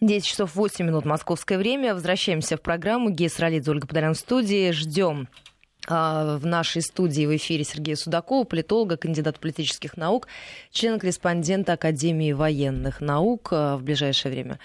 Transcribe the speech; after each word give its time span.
10 0.00 0.26
часов 0.26 0.54
8 0.54 0.84
минут 0.84 1.04
московское 1.04 1.58
время. 1.58 1.94
Возвращаемся 1.94 2.56
в 2.56 2.60
программу. 2.60 3.10
Гея 3.10 3.30
Сралидзе, 3.30 3.70
Ольга 3.70 3.86
Подолян 3.86 4.14
в 4.14 4.18
студии. 4.18 4.70
Ждем 4.70 5.28
а, 5.88 6.36
в 6.36 6.44
нашей 6.44 6.82
студии 6.82 7.24
в 7.24 7.34
эфире 7.36 7.64
Сергея 7.64 7.96
Судакова, 7.96 8.44
политолога, 8.44 8.96
кандидат 8.96 9.38
политических 9.38 9.96
наук, 9.96 10.28
член-корреспондента 10.70 11.74
Академии 11.74 12.32
военных 12.32 13.00
наук 13.00 13.48
а, 13.52 13.76
в 13.76 13.82
ближайшее 13.84 14.32
время. 14.32 14.58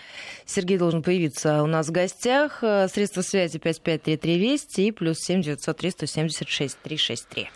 Сергей 0.45 0.77
должен 0.77 1.01
появиться 1.03 1.63
у 1.63 1.67
нас 1.67 1.87
в 1.87 1.91
гостях. 1.91 2.59
А, 2.61 2.87
средства 2.89 3.21
связи 3.21 3.57
5533 3.57 4.37
Вести 4.37 4.87
и 4.87 4.91
плюс 4.91 5.19
7903 5.19 5.91
176 5.91 6.77
363. 6.81 7.49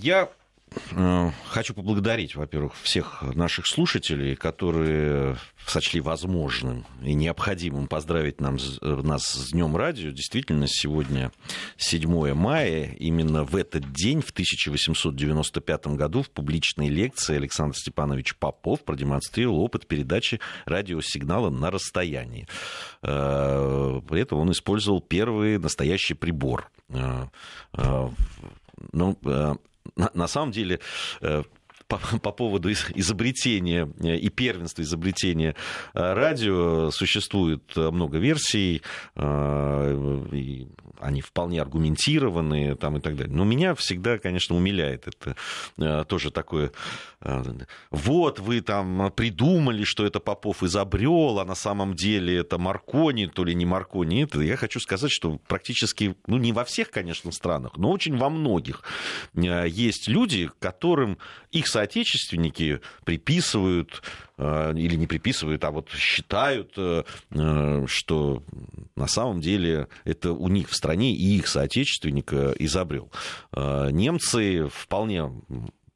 Я 0.00 0.30
хочу 1.48 1.74
поблагодарить, 1.74 2.34
во-первых, 2.34 2.74
всех 2.82 3.22
наших 3.22 3.66
слушателей, 3.66 4.36
которые 4.36 5.36
сочли 5.66 6.00
возможным 6.00 6.84
и 7.02 7.14
необходимым 7.14 7.86
поздравить 7.86 8.40
нам, 8.40 8.58
нас 8.80 9.22
с 9.22 9.52
Днем 9.52 9.76
радио. 9.76 10.10
Действительно, 10.10 10.66
сегодня 10.68 11.32
7 11.76 12.34
мая. 12.34 12.92
Именно 12.98 13.44
в 13.44 13.56
этот 13.56 13.92
день, 13.92 14.20
в 14.20 14.30
1895 14.30 15.86
году, 15.88 16.22
в 16.22 16.30
публичной 16.30 16.88
лекции 16.88 17.36
Александр 17.36 17.76
Степанович 17.76 18.36
Попов 18.36 18.84
продемонстрировал 18.84 19.60
опыт 19.60 19.86
передачи 19.86 20.40
радиосигнала 20.64 21.50
на 21.50 21.70
расстоянии. 21.70 22.46
Э, 23.02 24.00
при 24.08 24.22
этом 24.22 24.38
он 24.38 24.50
использовал 24.52 25.00
первый 25.00 25.58
настоящий 25.58 26.14
прибор. 26.14 26.70
Э, 26.88 27.26
ну, 28.92 29.18
на, 29.96 30.10
на 30.14 30.28
самом 30.28 30.52
деле 30.52 30.80
э, 31.20 31.42
по, 31.86 31.98
по 32.22 32.32
поводу 32.32 32.70
изобретения 32.70 33.90
э, 34.02 34.16
и 34.16 34.28
первенства 34.28 34.82
изобретения 34.82 35.54
э, 35.94 36.12
радио 36.12 36.90
существует 36.90 37.76
много 37.76 38.18
версий, 38.18 38.82
и 39.16 40.68
они 41.00 41.20
вполне 41.20 41.60
аргументированные 41.60 42.76
там, 42.76 42.96
и 42.96 43.00
так 43.00 43.16
далее. 43.16 43.34
Но 43.34 43.44
меня 43.44 43.74
всегда, 43.74 44.18
конечно, 44.18 44.56
умиляет 44.56 45.06
это 45.08 46.04
тоже 46.04 46.30
такое 46.30 46.72
вот 47.90 48.38
вы 48.38 48.60
там 48.62 49.12
придумали, 49.14 49.84
что 49.84 50.06
это 50.06 50.20
Попов 50.20 50.62
изобрел, 50.62 51.38
а 51.38 51.44
на 51.44 51.54
самом 51.54 51.94
деле 51.94 52.38
это 52.38 52.58
Маркони, 52.58 53.26
то 53.26 53.44
ли 53.44 53.54
не 53.54 53.66
Маркони. 53.66 54.24
Это, 54.24 54.40
я 54.40 54.56
хочу 54.56 54.80
сказать, 54.80 55.10
что 55.10 55.38
практически, 55.46 56.16
ну 56.26 56.38
не 56.38 56.52
во 56.52 56.64
всех, 56.64 56.90
конечно, 56.90 57.30
странах, 57.30 57.76
но 57.76 57.90
очень 57.90 58.16
во 58.16 58.30
многих 58.30 58.82
э, 59.34 59.66
есть 59.68 60.08
люди, 60.08 60.50
которым 60.58 61.18
их 61.50 61.68
соотечественники 61.68 62.80
приписывают 63.04 64.02
э, 64.02 64.29
или 64.40 64.94
не 64.96 65.06
приписывают, 65.06 65.64
а 65.64 65.70
вот 65.70 65.90
считают, 65.90 66.72
э, 66.76 67.02
что 67.86 68.42
на 68.96 69.06
самом 69.06 69.40
деле 69.40 69.88
это 70.04 70.32
у 70.32 70.48
них 70.48 70.68
в 70.68 70.74
стране 70.74 71.14
и 71.14 71.36
их 71.36 71.48
соотечественник 71.48 72.32
изобрел. 72.32 73.10
Немцы 73.54 74.68
вполне 74.68 75.30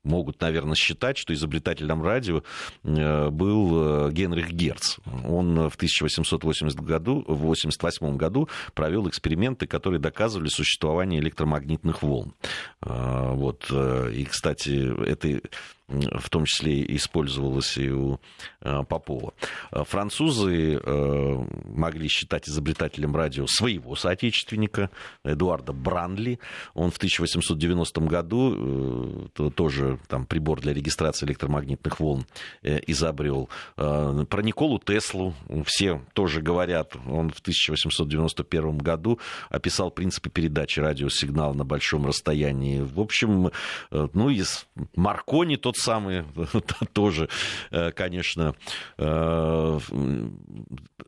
могут, 0.04 0.40
наверное, 0.40 0.76
считать, 0.76 1.16
что 1.16 1.34
изобретателем 1.34 2.02
радио 2.02 2.42
э, 2.84 3.30
был 3.30 4.08
э, 4.08 4.12
Генрих 4.12 4.52
Герц. 4.52 4.98
Он 5.26 5.68
в 5.68 5.74
1880 5.74 6.78
году, 6.80 7.24
в 7.26 7.42
1888 7.42 8.16
году 8.16 8.48
провел 8.74 9.08
эксперименты, 9.08 9.66
которые 9.66 9.98
доказывали 9.98 10.48
существование 10.48 11.20
электромагнитных 11.20 12.02
волн. 12.02 12.34
Э, 12.82 13.32
вот. 13.32 13.70
И, 13.70 14.24
кстати, 14.30 15.08
это 15.08 15.40
в 15.88 16.30
том 16.30 16.46
числе 16.46 16.84
использовалось 16.96 17.76
и 17.76 17.90
у 17.90 18.18
э, 18.62 18.82
Попова. 18.88 19.34
Французы 19.70 20.80
э, 20.82 21.44
могли 21.66 22.08
считать 22.08 22.48
изобретателем 22.48 23.14
радио 23.14 23.46
своего 23.46 23.94
соотечественника 23.94 24.90
Эдуарда 25.24 25.72
Бранли. 25.72 26.38
Он 26.72 26.90
в 26.90 26.96
1890 26.96 28.00
году 28.02 29.28
э, 29.36 29.50
тоже 29.54 29.98
там, 30.08 30.24
прибор 30.24 30.60
для 30.60 30.72
регистрации 30.72 31.26
электромагнитных 31.26 32.00
волн 32.00 32.26
изобрел. 32.62 33.48
Про 33.76 34.42
Николу 34.42 34.78
Теслу 34.78 35.34
все 35.66 36.02
тоже 36.14 36.40
говорят. 36.40 36.96
Он 37.06 37.30
в 37.30 37.40
1891 37.40 38.78
году 38.78 39.18
описал 39.50 39.90
принципы 39.90 40.30
передачи 40.30 40.80
радиосигнала 40.80 41.52
на 41.52 41.64
большом 41.64 42.06
расстоянии. 42.06 42.80
В 42.80 43.00
общем, 43.00 43.50
ну, 43.90 44.30
из 44.30 44.66
Маркони 44.96 45.56
тот 45.56 45.73
самый 45.76 46.24
тоже, 46.92 47.28
э, 47.70 47.90
конечно, 47.92 48.54
э, 48.98 49.78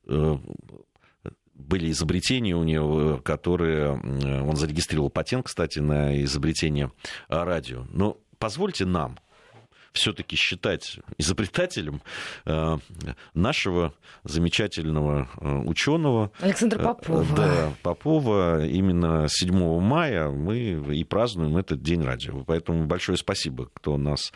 э, 0.09 0.38
были 1.54 1.91
изобретения 1.91 2.54
у 2.54 2.62
него, 2.62 3.19
которые... 3.19 3.93
Он 3.93 4.56
зарегистрировал 4.56 5.10
патент, 5.10 5.47
кстати, 5.47 5.78
на 5.78 6.22
изобретение 6.22 6.93
радио. 7.28 7.87
Но 7.91 8.19
позвольте 8.38 8.84
нам, 8.84 9.19
все-таки 9.97 10.37
считать 10.37 10.99
изобретателем 11.19 12.03
э, 12.45 12.79
нашего 13.34 13.93
замечательного 14.25 15.29
э, 15.41 15.57
ученого 15.67 16.31
Александра 16.41 16.79
э, 16.81 16.84
Попова. 16.84 17.37
Да, 17.37 17.73
Попова. 17.83 18.65
Именно 18.65 19.27
7 19.29 19.81
мая 19.81 20.29
мы 20.29 20.59
и 20.95 21.05
празднуем 21.05 21.57
этот 21.57 21.83
день 21.83 22.03
радио. 22.03 22.45
Поэтому 22.45 22.87
большое 22.87 23.19
спасибо, 23.19 23.69
кто 23.73 23.97
нас 23.97 24.33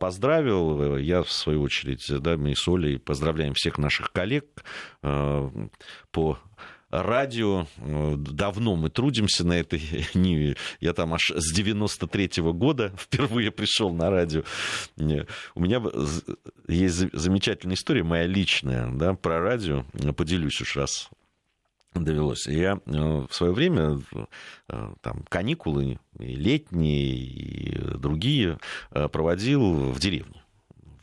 поздравил. 0.00 0.96
Я, 0.96 1.22
в 1.22 1.30
свою 1.30 1.62
очередь, 1.62 2.04
да, 2.08 2.36
мы 2.36 2.56
с 2.56 2.66
Олей 2.66 2.98
поздравляем 2.98 3.52
всех 3.54 3.76
наших 3.76 4.12
коллег 4.12 4.46
по 5.02 6.38
радио. 6.90 7.66
Э, 7.78 8.14
давно 8.16 8.76
мы 8.76 8.90
трудимся 8.90 9.46
на 9.46 9.54
этой 9.54 9.80
ниве. 10.14 10.56
Я 10.80 10.92
там 10.92 11.14
аж 11.14 11.30
с 11.34 11.52
93 11.52 12.26
-го 12.26 12.52
года 12.52 12.92
впервые 12.98 13.50
пришел 13.50 13.92
на 13.92 14.10
радио. 14.10 14.42
У 14.96 15.60
меня 15.60 15.82
есть 16.68 17.12
замечательная 17.12 17.76
история, 17.76 18.02
моя 18.02 18.26
личная, 18.26 18.90
да, 18.90 19.14
про 19.14 19.40
радио. 19.40 19.84
Поделюсь 20.16 20.60
уж 20.60 20.76
раз 20.76 21.10
довелось. 21.94 22.46
Я 22.46 22.80
э, 22.86 23.26
в 23.28 23.32
свое 23.32 23.52
время 23.52 24.00
э, 24.68 24.92
там 25.00 25.24
каникулы 25.28 25.98
и 26.18 26.36
летние 26.36 27.14
и 27.14 27.78
другие 27.96 28.58
проводил 28.90 29.92
в 29.92 29.98
деревне 29.98 30.42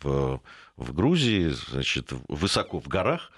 в 0.06 0.42
в 0.78 0.94
Грузии, 0.94 1.50
значит, 1.70 2.12
высоко 2.28 2.80
в 2.80 2.88
горах. 2.88 3.32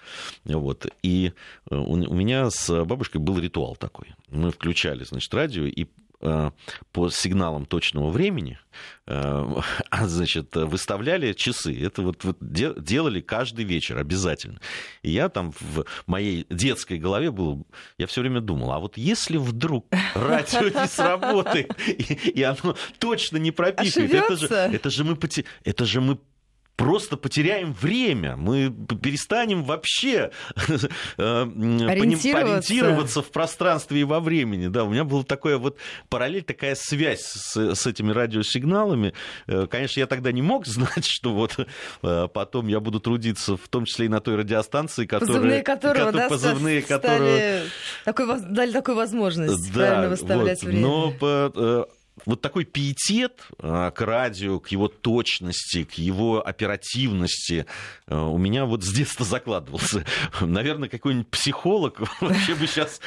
Вот, 0.45 0.87
и 1.03 1.33
э, 1.69 1.75
у, 1.75 1.93
у 1.93 2.13
меня 2.13 2.49
с 2.49 2.83
бабушкой 2.83 3.21
был 3.21 3.39
ритуал 3.39 3.75
такой. 3.75 4.15
Мы 4.29 4.51
включали, 4.51 5.03
значит, 5.03 5.31
радио 5.35 5.65
и 5.65 5.85
э, 6.21 6.51
по 6.91 7.09
сигналам 7.11 7.67
точного 7.67 8.09
времени, 8.09 8.57
э, 9.05 9.55
значит, 10.05 10.55
выставляли 10.55 11.33
часы. 11.33 11.79
Это 11.79 12.01
вот, 12.01 12.23
вот 12.23 12.37
делали 12.39 13.21
каждый 13.21 13.65
вечер 13.65 13.99
обязательно. 13.99 14.59
И 15.03 15.11
я 15.11 15.29
там 15.29 15.53
в 15.59 15.85
моей 16.07 16.47
детской 16.49 16.97
голове 16.97 17.29
был, 17.29 17.67
я 17.99 18.07
все 18.07 18.21
время 18.21 18.41
думал, 18.41 18.71
а 18.71 18.79
вот 18.79 18.97
если 18.97 19.37
вдруг 19.37 19.85
радио 20.15 20.69
не 20.69 20.87
сработает, 20.87 21.71
и, 21.87 22.31
и 22.31 22.41
оно 22.41 22.75
точно 22.97 23.37
не 23.37 23.51
пропикает, 23.51 24.11
это 24.11 24.35
же, 24.35 24.47
это 24.47 24.89
же 24.89 25.03
мы, 25.03 25.19
это 25.63 25.85
же 25.85 26.01
мы 26.01 26.17
просто 26.77 27.17
потеряем 27.17 27.73
время, 27.73 28.37
мы 28.37 28.71
перестанем 29.01 29.63
вообще 29.63 30.31
э, 30.67 30.71
ориентироваться. 31.17 32.73
ориентироваться 32.73 33.21
в 33.21 33.31
пространстве 33.31 34.01
и 34.01 34.03
во 34.03 34.19
времени. 34.19 34.67
Да, 34.67 34.83
у 34.85 34.91
меня 34.91 35.03
была 35.03 35.23
такая 35.23 35.57
вот 35.57 35.77
параллель, 36.07 36.43
такая 36.43 36.75
связь 36.75 37.23
с, 37.23 37.57
с 37.57 37.87
этими 37.87 38.11
радиосигналами. 38.11 39.13
Э, 39.47 39.67
конечно, 39.69 39.99
я 39.99 40.05
тогда 40.05 40.31
не 40.31 40.43
мог 40.43 40.65
знать, 40.67 41.05
что 41.05 41.33
вот 41.33 41.57
э, 42.03 42.27
потом 42.31 42.67
я 42.67 42.79
буду 42.79 42.99
трудиться, 42.99 43.57
в 43.57 43.67
том 43.67 43.85
числе 43.85 44.05
и 44.05 44.09
на 44.09 44.21
той 44.21 44.35
радиостанции, 44.35 45.05
которая... 45.07 45.27
Позывные 45.27 45.63
которого, 45.63 46.11
да, 46.11 46.29
позывные 46.29 46.81
которого... 46.83 47.39
Такой, 48.05 48.39
дали 48.41 48.71
такую 48.71 48.95
возможность 48.95 49.73
да, 49.73 49.79
правильно 49.79 50.09
выставлять 50.09 50.61
вот, 50.61 50.69
время. 50.69 50.87
Но 50.87 51.87
вот 52.25 52.41
такой 52.41 52.65
пиетет 52.65 53.47
а, 53.59 53.91
к 53.91 54.01
радио, 54.01 54.59
к 54.59 54.69
его 54.69 54.87
точности, 54.87 55.83
к 55.83 55.93
его 55.93 56.45
оперативности 56.45 57.65
а, 58.07 58.27
у 58.27 58.37
меня 58.37 58.65
вот 58.65 58.83
с 58.83 58.91
детства 58.91 59.25
закладывался. 59.25 60.05
Наверное, 60.41 60.89
какой-нибудь 60.89 61.29
психолог 61.29 61.99
вообще 62.21 62.55
бы 62.55 62.67
сейчас 62.67 62.99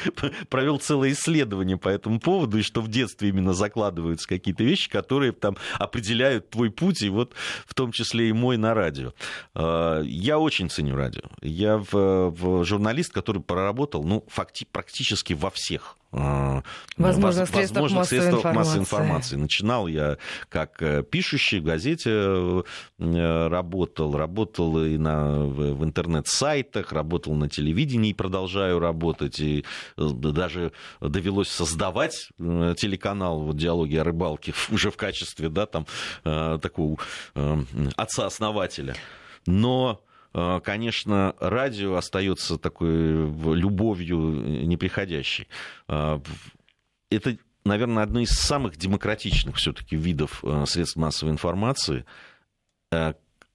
провел 0.49 0.79
целое 0.79 1.11
исследование 1.11 1.77
по 1.77 1.89
этому 1.89 2.19
поводу, 2.19 2.59
и 2.59 2.61
что 2.61 2.81
в 2.81 2.87
детстве 2.87 3.29
именно 3.29 3.53
закладываются 3.53 4.27
какие-то 4.27 4.63
вещи, 4.63 4.89
которые 4.89 5.31
там 5.31 5.57
определяют 5.77 6.49
твой 6.49 6.71
путь, 6.71 7.01
и 7.01 7.09
вот 7.09 7.33
в 7.65 7.73
том 7.73 7.91
числе 7.91 8.29
и 8.29 8.33
мой 8.33 8.57
на 8.57 8.73
радио. 8.73 9.13
А, 9.53 10.01
я 10.01 10.39
очень 10.39 10.69
ценю 10.69 10.95
радио. 10.95 11.23
Я 11.41 11.77
в, 11.77 12.29
в 12.29 12.63
журналист, 12.63 13.11
который 13.13 13.41
проработал, 13.41 14.03
ну, 14.03 14.25
факти, 14.27 14.65
практически 14.71 15.33
во 15.33 15.49
всех 15.49 15.97
возможных 16.11 17.49
воз, 17.49 17.49
средствах, 17.49 17.83
возможных 17.83 17.99
массовой, 17.99 18.19
средствах 18.19 18.39
информации. 18.39 18.57
массовой 18.57 18.81
информации. 18.81 19.35
Начинал 19.37 19.87
я 19.87 20.17
как 20.49 20.83
пишущий 21.09 21.59
в 21.59 21.63
газете 21.63 22.63
работал, 22.99 24.15
работал 24.15 24.83
и 24.83 24.97
на, 24.97 25.39
в 25.45 25.83
интернет-сайтах, 25.83 26.91
работал 26.91 27.33
на 27.35 27.49
телевидении 27.49 28.11
и 28.11 28.13
продолжаю 28.13 28.79
работать. 28.79 29.39
И 29.39 29.63
даже 29.97 30.73
довелось 30.99 31.49
создавать 31.49 32.29
телеканал 32.37 33.41
вот, 33.41 33.55
«Диалоги 33.55 33.95
о 33.95 34.03
рыбалке» 34.03 34.53
уже 34.69 34.91
в 34.91 34.97
качестве 34.97 35.49
да, 35.49 35.65
там, 35.65 35.85
такого 36.23 36.97
отца-основателя. 37.95 38.95
Но 39.45 40.03
конечно, 40.33 41.35
радио 41.39 41.95
остается 41.95 42.57
такой 42.57 42.87
любовью 43.55 44.17
неприходящей. 44.65 45.47
А, 45.87 46.21
это, 47.09 47.37
наверное, 47.65 48.03
одно 48.03 48.21
из 48.21 48.31
самых 48.31 48.77
демократичных 48.77 49.57
все-таки 49.57 49.95
видов 49.95 50.43
средств 50.65 50.95
массовой 50.95 51.31
информации, 51.31 52.05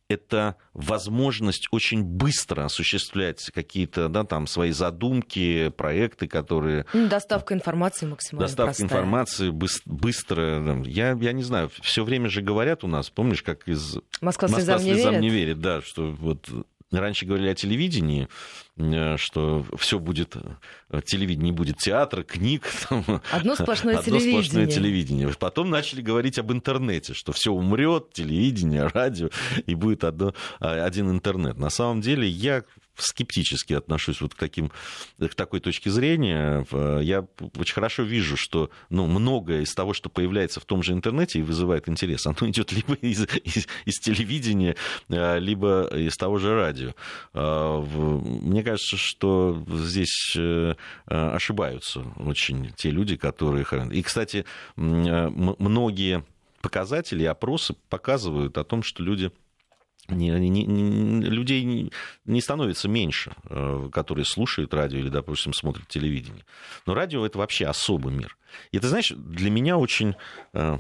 это 0.09 0.57
возможность 0.73 1.69
очень 1.71 2.03
быстро 2.03 2.65
осуществлять 2.65 3.51
какие-то 3.53 4.09
да, 4.09 4.25
там, 4.25 4.47
свои 4.47 4.71
задумки, 4.71 5.71
проекты, 5.71 6.29
которые... 6.29 6.87
Ну, 6.93 7.09
доставка 7.09 7.55
информации 7.55 8.07
максимально 8.07 8.47
Доставка 8.47 8.67
простая. 8.67 8.87
информации 8.87 9.51
быстро. 9.51 10.83
Я, 10.85 11.17
я 11.21 11.33
не 11.33 11.43
знаю, 11.43 11.71
все 11.83 12.05
время 12.05 12.29
же 12.29 12.43
говорят 12.43 12.85
у 12.85 12.87
нас, 12.89 13.11
помнишь, 13.11 13.43
как 13.43 13.67
из... 13.69 13.99
Москва 14.21 14.49
слезам, 14.49 14.77
Москва 14.77 14.95
слезам 14.95 15.13
не, 15.15 15.19
верит? 15.19 15.21
не 15.21 15.31
верит. 15.31 15.61
Да, 15.61 15.83
что 15.83 16.13
вот 16.13 16.49
Раньше 16.93 17.27
говорили 17.27 17.49
о 17.49 17.55
телевидении, 17.55 18.29
э, 18.77 19.17
что 19.17 19.67
все 19.77 19.99
будет, 19.99 20.37
э, 20.37 21.01
телевидение 21.05 21.53
будет 21.53 21.79
театра, 21.79 22.23
книг. 22.23 22.63
Там, 22.89 23.05
одно 23.33 23.57
сплошное 23.57 23.99
одно 23.99 24.05
телевидение. 24.05 24.43
сплошное 24.43 24.67
телевидение. 24.67 25.35
Потом 25.39 25.71
начали 25.71 26.01
говорить 26.01 26.39
об 26.39 26.53
интернете, 26.53 27.13
что 27.13 27.33
все 27.33 27.51
умрет, 27.53 28.13
телевидение, 28.13 28.87
радио, 28.95 29.31
и 29.67 29.75
будет 29.75 30.05
одно, 30.05 30.33
а, 30.61 30.85
один 30.85 31.11
интернет. 31.11 31.59
На 31.59 31.71
самом 31.71 32.03
деле 32.03 32.29
я 32.29 32.63
скептически 32.97 33.75
отношусь 33.75 34.21
вот 34.21 34.35
к, 34.35 34.39
таким, 34.39 34.71
к 35.19 35.35
такой 35.35 35.61
точке 35.61 35.91
зрения. 35.91 36.67
Я 37.01 37.27
очень 37.57 37.75
хорошо 37.75 38.03
вижу, 38.03 38.37
что 38.37 38.71
ну, 38.91 39.07
многое 39.07 39.63
из 39.63 39.75
того, 39.75 39.93
что 39.93 40.09
появляется 40.09 40.61
в 40.61 40.65
том 40.65 40.83
же 40.83 40.93
интернете 40.93 41.39
и 41.39 41.43
вызывает 41.43 41.89
интерес, 41.89 42.27
оно 42.27 42.37
идет 42.51 42.73
либо 42.73 42.95
из, 42.95 43.23
из, 43.45 43.69
из 43.85 43.99
телевидения, 43.99 44.77
а, 45.09 45.39
либо 45.39 45.89
из 45.95 46.17
того 46.17 46.39
же 46.39 46.55
радио. 46.55 46.95
А, 47.33 47.81
мне 47.81 48.63
кажется, 48.63 48.97
что 48.97 49.65
здесь 49.69 50.35
э, 50.37 50.75
ошибаются 51.07 52.01
очень 52.17 52.73
те 52.77 52.91
люди, 52.91 53.17
которые... 53.17 53.67
И, 53.93 54.03
кстати, 54.03 54.45
многие 54.77 56.25
показатели, 56.61 57.25
опросы 57.25 57.75
показывают 57.89 58.59
о 58.59 58.65
том, 58.65 58.83
что 58.83 59.03
люди 59.03 59.31
не, 60.09 60.31
не, 60.31 60.65
не, 60.65 61.27
людей 61.27 61.63
не, 61.65 61.93
не 62.25 62.41
становится 62.41 62.89
меньше, 62.89 63.33
э, 63.49 63.89
которые 63.93 64.25
слушают 64.25 64.73
радио 64.75 64.99
или, 64.99 65.09
допустим, 65.09 65.53
смотрят 65.53 65.89
телевидение. 65.89 66.45
Но 66.87 66.95
радио 66.95 67.25
это 67.27 67.39
вообще 67.39 67.67
особый 67.67 68.13
мир. 68.13 68.37
И 68.73 68.79
ты 68.79 68.89
знаешь, 68.89 69.13
для 69.15 69.51
меня 69.51 69.77
очень 69.77 70.15
э, 70.53 70.79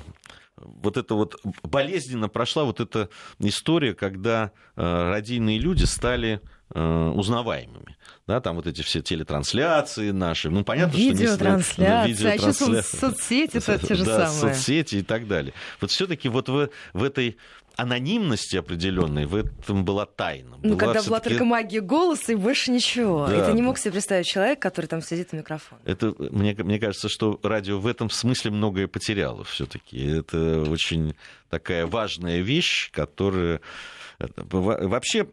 вот 0.57 0.97
это 0.97 1.15
вот 1.15 1.41
болезненно 1.63 2.29
прошла 2.29 2.65
вот 2.65 2.81
эта 2.81 3.09
история, 3.39 3.95
когда 3.95 4.53
э, 4.77 4.83
радийные 4.83 5.59
люди 5.59 5.85
стали 5.85 6.41
узнаваемыми. 6.69 7.97
Да, 8.27 8.41
там 8.41 8.57
вот 8.57 8.67
эти 8.67 8.83
все 8.83 9.01
телетрансляции 9.01 10.11
наши. 10.11 10.51
Ну, 10.51 10.65
понятно, 10.65 10.97
видеотрансляции, 10.97 12.13
что... 12.13 12.29
Видеотрансляции. 12.29 12.79
А 12.79 12.83
сейчас 12.83 13.01
соцсети 13.01 13.57
это 13.59 13.79
те 13.87 13.95
же 13.95 14.05
да, 14.05 14.27
самые. 14.27 14.55
соцсети 14.55 14.97
и 14.97 15.03
так 15.03 15.29
далее. 15.29 15.55
Вот 15.81 15.93
все 15.93 16.09
таки 16.09 16.29
вот 16.29 16.49
в, 16.49 16.69
в 16.93 17.05
этой 17.05 17.37
анонимности 17.77 18.57
определенной, 18.57 19.27
в 19.27 19.37
этом 19.37 19.85
была 19.85 20.07
тайна. 20.07 20.57
Ну, 20.63 20.77
была 20.77 20.79
когда 20.79 21.03
была 21.03 21.21
только 21.21 21.45
магия 21.45 21.81
голоса 21.81 22.33
и 22.33 22.35
больше 22.35 22.71
ничего. 22.71 23.27
Да. 23.29 23.37
И 23.37 23.47
ты 23.47 23.53
не 23.53 23.63
мог 23.63 23.79
себе 23.79 23.93
представить 23.93 24.27
человека, 24.27 24.63
который 24.63 24.87
там 24.87 25.03
сидит 25.03 25.29
у 25.33 25.37
микрофона. 25.37 25.81
Это, 25.85 26.15
мне, 26.19 26.55
мне 26.55 26.79
кажется, 26.79 27.09
что 27.09 27.39
радио 27.43 27.79
в 27.79 27.87
этом 27.87 28.11
смысле 28.11 28.51
многое 28.51 28.89
потеряло 28.89 29.45
все-таки. 29.45 30.03
Это 30.05 30.63
очень 30.69 31.15
такая 31.51 31.87
важная 31.87 32.41
вещь, 32.41 32.91
которая 32.93 33.61
Вообще, 34.19 35.27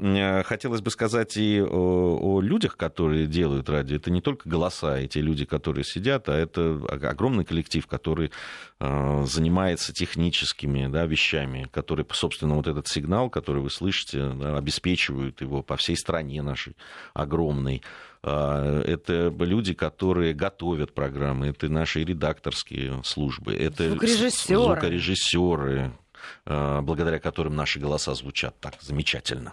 хотелось 0.43 0.81
бы 0.81 0.91
сказать 0.91 1.37
и 1.37 1.61
о, 1.61 2.19
о 2.21 2.41
людях, 2.41 2.75
которые 2.75 3.27
делают 3.27 3.69
радио. 3.69 3.95
Это 3.95 4.11
не 4.11 4.21
только 4.21 4.49
голоса, 4.49 4.99
эти 4.99 5.19
люди, 5.19 5.45
которые 5.45 5.85
сидят, 5.85 6.27
а 6.27 6.33
это 6.33 6.81
огромный 6.89 7.45
коллектив, 7.45 7.85
который 7.87 8.31
а, 8.79 9.23
занимается 9.25 9.93
техническими 9.93 10.87
да, 10.87 11.05
вещами, 11.05 11.67
которые, 11.71 12.05
собственно, 12.11 12.55
вот 12.55 12.67
этот 12.67 12.87
сигнал, 12.87 13.29
который 13.29 13.61
вы 13.61 13.69
слышите, 13.69 14.33
да, 14.33 14.57
обеспечивают 14.57 15.39
его 15.41 15.63
по 15.63 15.77
всей 15.77 15.95
стране 15.95 16.41
нашей 16.41 16.75
огромной. 17.13 17.81
А, 18.21 18.81
это 18.81 19.33
люди, 19.39 19.73
которые 19.73 20.33
готовят 20.33 20.93
программы, 20.93 21.47
это 21.47 21.69
наши 21.69 22.03
редакторские 22.03 23.01
службы, 23.05 23.53
это 23.53 23.89
звукорежиссеры, 23.89 24.61
звукорежиссеры 24.61 25.93
Э, 25.93 26.02
благодаря 26.45 27.19
которым 27.19 27.55
наши 27.55 27.79
голоса 27.79 28.13
звучат 28.13 28.59
так 28.59 28.75
замечательно. 28.81 29.51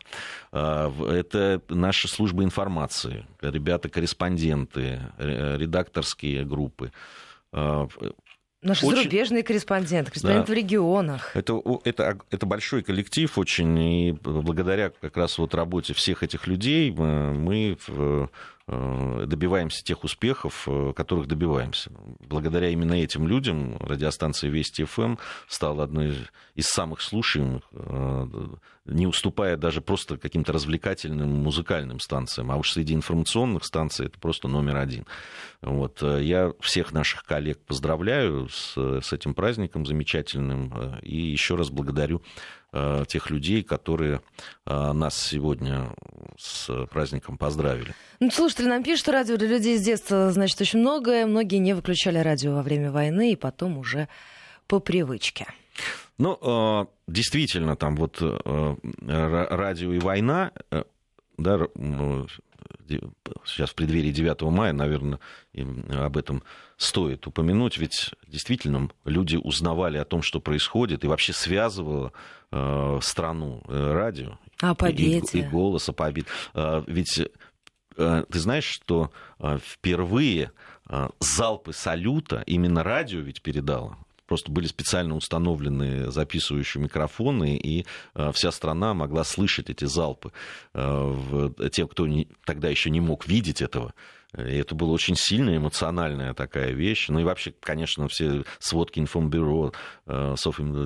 Э, 0.52 0.90
это 1.08 1.60
наша 1.68 2.08
служба 2.08 2.44
информации, 2.44 3.26
ребята-корреспонденты, 3.40 5.00
редакторские 5.18 6.44
группы. 6.44 6.92
Э, 7.52 7.86
Наши 8.62 8.84
очень... 8.84 8.98
зарубежные 8.98 9.42
корреспонденты, 9.42 10.10
корреспонденты 10.10 10.48
да. 10.48 10.52
в 10.52 10.56
регионах. 10.56 11.34
Это, 11.34 11.62
это, 11.84 12.18
это 12.30 12.44
большой 12.44 12.82
коллектив 12.82 13.38
очень, 13.38 13.78
и 13.78 14.12
благодаря 14.12 14.90
как 14.90 15.16
раз 15.16 15.38
вот 15.38 15.54
работе 15.54 15.94
всех 15.94 16.22
этих 16.22 16.46
людей 16.46 16.90
мы 16.90 17.78
Э, 17.88 18.26
добиваемся 19.26 19.82
тех 19.82 20.04
успехов, 20.04 20.64
э, 20.66 20.92
которых 20.94 21.26
добиваемся. 21.26 21.90
Благодаря 22.20 22.68
именно 22.68 22.94
этим 22.94 23.26
людям 23.26 23.76
радиостанция 23.80 24.50
Вести 24.50 24.84
ФМ 24.84 25.16
стала 25.48 25.84
одной 25.84 26.16
из 26.54 26.68
самых 26.68 27.00
слушаемых, 27.00 27.62
э, 27.72 28.26
не 28.86 29.06
уступая 29.06 29.56
даже 29.56 29.80
просто 29.80 30.16
каким-то 30.16 30.52
развлекательным 30.52 31.42
музыкальным 31.42 32.00
станциям, 32.00 32.50
а 32.50 32.56
уж 32.56 32.72
среди 32.72 32.94
информационных 32.94 33.64
станций 33.64 34.06
это 34.06 34.18
просто 34.18 34.48
номер 34.48 34.76
один. 34.76 35.06
Вот. 35.62 36.02
Я 36.02 36.52
всех 36.60 36.92
наших 36.92 37.24
коллег 37.24 37.58
поздравляю 37.66 38.48
с, 38.48 38.74
с 38.76 39.12
этим 39.12 39.34
праздником 39.34 39.84
замечательным 39.84 40.98
и 41.02 41.16
еще 41.16 41.54
раз 41.54 41.70
благодарю 41.70 42.22
Э, 42.22 42.59
тех 43.08 43.30
людей, 43.30 43.62
которые 43.62 44.20
э, 44.66 44.92
нас 44.92 45.16
сегодня 45.20 45.88
с 46.38 46.86
праздником 46.86 47.36
поздравили. 47.36 47.94
Ну, 48.20 48.30
слушатели 48.30 48.66
нам 48.66 48.82
пишут, 48.82 49.00
что 49.00 49.12
радио 49.12 49.36
для 49.36 49.48
людей 49.48 49.78
с 49.78 49.82
детства 49.82 50.30
значит 50.30 50.60
очень 50.60 50.80
многое. 50.80 51.26
Многие 51.26 51.56
не 51.56 51.74
выключали 51.74 52.18
радио 52.18 52.54
во 52.54 52.62
время 52.62 52.92
войны 52.92 53.32
и 53.32 53.36
потом 53.36 53.78
уже 53.78 54.08
по 54.66 54.78
привычке. 54.78 55.46
Ну, 56.18 56.38
э, 56.40 56.86
действительно, 57.08 57.76
там 57.76 57.96
вот 57.96 58.20
радио 58.20 59.92
и 59.92 59.98
война, 59.98 60.52
да, 61.42 61.66
сейчас 63.44 63.70
в 63.70 63.74
преддверии 63.74 64.10
9 64.10 64.42
мая, 64.42 64.72
наверное, 64.72 65.18
об 65.90 66.16
этом 66.16 66.42
стоит 66.76 67.26
упомянуть, 67.26 67.78
ведь 67.78 68.10
действительно 68.26 68.90
люди 69.04 69.36
узнавали 69.36 69.98
о 69.98 70.04
том, 70.04 70.22
что 70.22 70.40
происходит, 70.40 71.04
и 71.04 71.08
вообще 71.08 71.32
связывало 71.32 72.12
э, 72.50 72.98
страну 73.02 73.62
э, 73.68 73.92
радио. 73.92 74.38
О 74.60 74.74
победе. 74.74 75.22
И, 75.32 75.38
и 75.38 75.42
голос 75.42 75.88
о 75.88 75.92
победе. 75.92 76.26
Э, 76.54 76.82
ведь 76.86 77.20
э, 77.96 78.24
ты 78.30 78.38
знаешь, 78.38 78.64
что 78.64 79.12
э, 79.38 79.58
впервые 79.62 80.52
э, 80.88 81.08
залпы 81.20 81.72
салюта 81.72 82.42
именно 82.46 82.82
радио 82.82 83.20
ведь 83.20 83.42
передало 83.42 83.98
просто 84.30 84.52
были 84.52 84.68
специально 84.68 85.16
установлены 85.16 86.12
записывающие 86.12 86.80
микрофоны, 86.80 87.56
и 87.56 87.84
э, 88.14 88.30
вся 88.32 88.52
страна 88.52 88.94
могла 88.94 89.24
слышать 89.24 89.70
эти 89.70 89.86
залпы. 89.86 90.30
Э, 90.72 91.50
Тем, 91.72 91.88
кто 91.88 92.06
тогда 92.46 92.68
еще 92.68 92.90
не 92.90 93.00
мог 93.00 93.26
видеть 93.26 93.60
этого, 93.60 93.92
и 94.38 94.58
это 94.58 94.76
была 94.76 94.92
очень 94.92 95.16
сильная 95.16 95.56
эмоциональная 95.56 96.32
такая 96.32 96.70
вещь. 96.70 97.08
Ну 97.08 97.18
и 97.18 97.24
вообще, 97.24 97.52
конечно, 97.60 98.06
все 98.06 98.44
сводки 98.60 99.00
информбюро 99.00 99.72
э, 100.06 100.36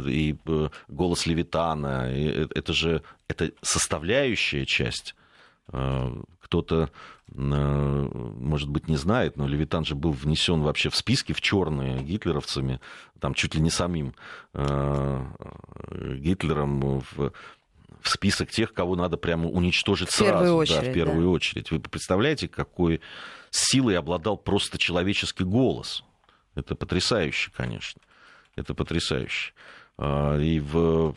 и 0.06 0.36
голос 0.88 1.26
Левитана, 1.26 2.10
это 2.10 2.72
же 2.72 3.02
это 3.28 3.50
составляющая 3.60 4.64
часть 4.64 5.14
кто-то, 5.66 6.90
может 7.28 8.68
быть, 8.68 8.88
не 8.88 8.96
знает, 8.96 9.36
но 9.36 9.46
Левитан 9.46 9.84
же 9.84 9.94
был 9.94 10.12
внесен 10.12 10.60
вообще 10.60 10.90
в 10.90 10.96
списки 10.96 11.32
в 11.32 11.40
черные 11.40 12.02
гитлеровцами, 12.02 12.80
там 13.18 13.34
чуть 13.34 13.54
ли 13.54 13.60
не 13.60 13.70
самим 13.70 14.14
э, 14.52 15.24
Гитлером 16.18 17.00
в 17.00 17.32
в 18.04 18.10
список 18.10 18.50
тех, 18.50 18.74
кого 18.74 18.96
надо 18.96 19.16
прямо 19.16 19.48
уничтожить 19.48 20.10
в 20.10 20.12
сразу. 20.12 20.56
Очередь, 20.56 20.84
да, 20.84 20.90
в 20.90 20.92
первую 20.92 21.22
да. 21.22 21.30
очередь. 21.30 21.70
Вы 21.70 21.80
представляете, 21.80 22.48
какой 22.48 23.00
силой 23.50 23.96
обладал 23.96 24.36
просто 24.36 24.76
человеческий 24.76 25.44
голос? 25.44 26.04
Это 26.54 26.74
потрясающе, 26.74 27.50
конечно. 27.56 28.02
Это 28.56 28.74
потрясающе. 28.74 29.52
И, 29.98 30.62
в, 30.62 31.14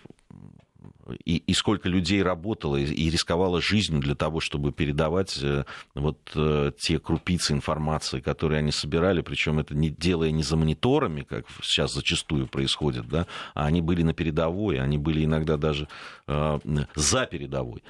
и, 1.25 1.37
и 1.37 1.53
сколько 1.53 1.89
людей 1.89 2.21
работало 2.21 2.75
и, 2.75 2.85
и 2.85 3.09
рисковало 3.09 3.61
жизнью 3.61 4.01
для 4.01 4.15
того, 4.15 4.39
чтобы 4.39 4.71
передавать 4.71 5.37
э, 5.41 5.65
вот 5.95 6.17
э, 6.35 6.71
те 6.77 6.99
крупицы 6.99 7.53
информации, 7.53 8.19
которые 8.19 8.59
они 8.59 8.71
собирали, 8.71 9.21
причем 9.21 9.59
это 9.59 9.75
не 9.75 9.89
делая 9.89 10.31
не 10.31 10.43
за 10.43 10.57
мониторами, 10.57 11.21
как 11.21 11.45
сейчас 11.61 11.93
зачастую 11.93 12.47
происходит, 12.47 13.07
да, 13.07 13.27
а 13.53 13.65
они 13.65 13.81
были 13.81 14.03
на 14.03 14.13
передовой, 14.13 14.79
они 14.79 14.97
были 14.97 15.23
иногда 15.23 15.57
даже 15.57 15.87
э, 16.27 16.59
за 16.95 17.25
передовой. 17.25 17.83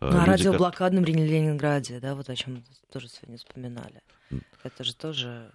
Ну, 0.00 0.08
о 0.08 0.10
люди, 0.10 0.20
как- 0.20 0.26
радиоблокадном 0.26 1.04
Ленинграде, 1.04 2.00
да, 2.00 2.14
вот 2.14 2.28
о 2.28 2.36
чем 2.36 2.62
тоже 2.92 3.08
сегодня 3.08 3.38
вспоминали. 3.38 4.02
Это 4.62 4.84
же 4.84 4.94
тоже 4.94 5.50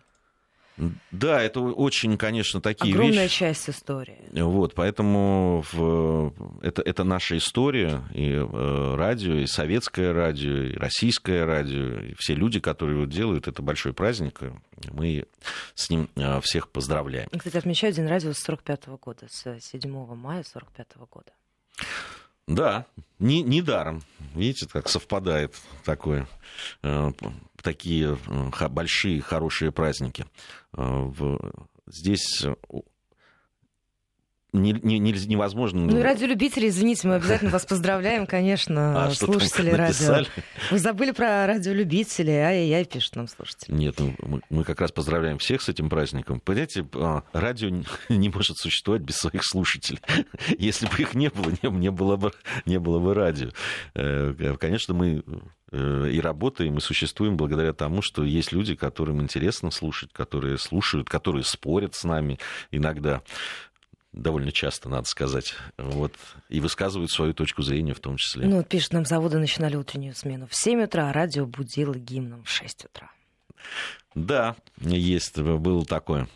Да, 1.12 1.42
это 1.42 1.60
очень, 1.62 2.18
конечно, 2.18 2.62
такие 2.62 2.94
огромная 2.94 3.24
вещи. 3.24 3.40
часть 3.40 3.70
истории. 3.70 4.18
Вот, 4.32 4.74
поэтому 4.74 5.64
в, 5.72 6.34
это, 6.62 6.82
это 6.82 7.04
наша 7.04 7.38
история, 7.38 8.04
и 8.14 8.32
э, 8.32 8.96
радио, 8.96 9.36
и 9.36 9.46
советское 9.46 10.12
радио, 10.14 10.64
и 10.64 10.74
российское 10.74 11.46
радио, 11.46 12.00
и 12.00 12.14
все 12.18 12.36
люди, 12.36 12.60
которые 12.60 12.98
его 12.98 13.06
делают, 13.06 13.48
это 13.48 13.62
большой 13.62 13.94
праздник, 13.94 14.40
мы 14.92 15.26
с 15.76 15.90
ним 15.90 16.10
э, 16.16 16.40
всех 16.42 16.70
поздравляем. 16.70 17.30
Кстати, 17.38 17.58
отмечаю 17.58 17.94
День 17.94 18.08
радио 18.08 18.34
с 18.34 18.40
45 18.40 18.88
года, 19.02 19.28
с 19.30 19.60
7 19.60 20.16
мая 20.16 20.44
45 20.44 20.88
года. 21.10 21.32
Да, 22.50 22.88
не, 23.20 23.44
не 23.44 23.62
даром. 23.62 24.02
Видите, 24.34 24.68
как 24.68 24.90
совпадает 24.90 25.54
такое, 25.86 26.28
э, 26.82 27.12
такие 27.62 28.18
э, 28.28 28.68
большие, 28.70 29.22
хорошие 29.22 29.72
праздники. 29.72 30.26
Э, 30.76 31.12
здесь 31.86 32.44
не- 34.54 34.74
не- 34.74 35.00
нельзя- 35.00 35.28
невозможно... 35.30 35.82
Ну 35.86 36.00
и 36.00 36.02
радиолюбители, 36.02 36.68
извините, 36.70 37.08
мы 37.08 37.16
обязательно 37.16 37.52
вас 37.52 37.66
поздравляем, 37.66 38.26
конечно, 38.26 39.06
А, 39.06 39.12
слушатели 39.12 39.70
радио. 39.70 40.26
Вы 40.72 40.80
забыли 40.80 41.12
про 41.12 41.46
радиолюбителей, 41.46 42.34
ай-яй-яй, 42.38 42.86
пишут 42.86 43.16
нам 43.16 43.28
слушатели. 43.28 43.74
Нет, 43.74 43.96
ну, 44.00 44.16
мы, 44.24 44.42
мы 44.50 44.64
как 44.64 44.82
раз 44.82 44.92
поздравляем 44.92 45.38
всех 45.38 45.62
с 45.62 45.70
этим 45.70 45.90
праздником. 45.90 46.40
Понимаете, 46.40 46.88
а, 46.96 47.24
радио 47.34 47.70
не- 47.70 47.86
не 48.10 48.30
может 48.30 48.58
существовать 48.58 49.02
без 49.04 49.18
своих 49.18 49.44
слушателей. 49.44 50.02
Если 50.58 50.88
бы 50.88 50.96
их 50.98 51.14
не 51.14 51.30
было, 51.30 51.52
не, 51.62 51.70
не 51.78 51.92
было, 51.92 52.16
бы, 52.16 52.32
не 52.66 52.80
было 52.80 53.00
бы 53.00 53.14
радио. 53.14 53.50
Э, 53.96 54.56
Конечно, 54.60 54.94
мы 54.94 55.24
э, 55.72 56.10
и 56.12 56.20
работаем, 56.20 56.78
и 56.78 56.82
существуем 56.82 57.38
благодаря 57.38 57.74
тому, 57.74 58.02
что 58.02 58.24
есть 58.24 58.52
люди, 58.52 58.76
которым 58.76 59.22
интересно 59.22 59.70
слушать, 59.72 60.12
которые 60.12 60.58
слушают, 60.58 61.08
которые 61.10 61.44
спорят 61.44 61.94
с 61.96 62.04
нами 62.04 62.40
иногда 62.72 63.22
довольно 64.12 64.52
часто, 64.52 64.90
надо 64.90 65.08
сказать, 65.08 65.56
вот, 65.78 66.14
и 66.50 66.60
высказывают 66.60 67.12
свою 67.12 67.34
точку 67.34 67.62
зрения 67.62 67.94
в 67.94 68.00
том 68.00 68.18
числе. 68.18 68.48
Ну, 68.48 68.58
вот 68.58 68.68
пишет 68.68 68.94
нам, 68.94 69.06
заводы 69.06 69.38
начинали 69.38 69.76
утреннюю 69.76 70.16
смену 70.16 70.48
в 70.48 70.56
7 70.56 70.84
утра, 70.84 71.10
а 71.10 71.14
радио 71.14 71.46
будило 71.46 71.94
гимном 71.94 72.44
в 72.44 72.50
6 72.50 72.86
утра. 72.86 73.12
Да, 74.16 74.56
есть, 74.78 75.40
было 75.40 75.86
такое. 75.86 76.28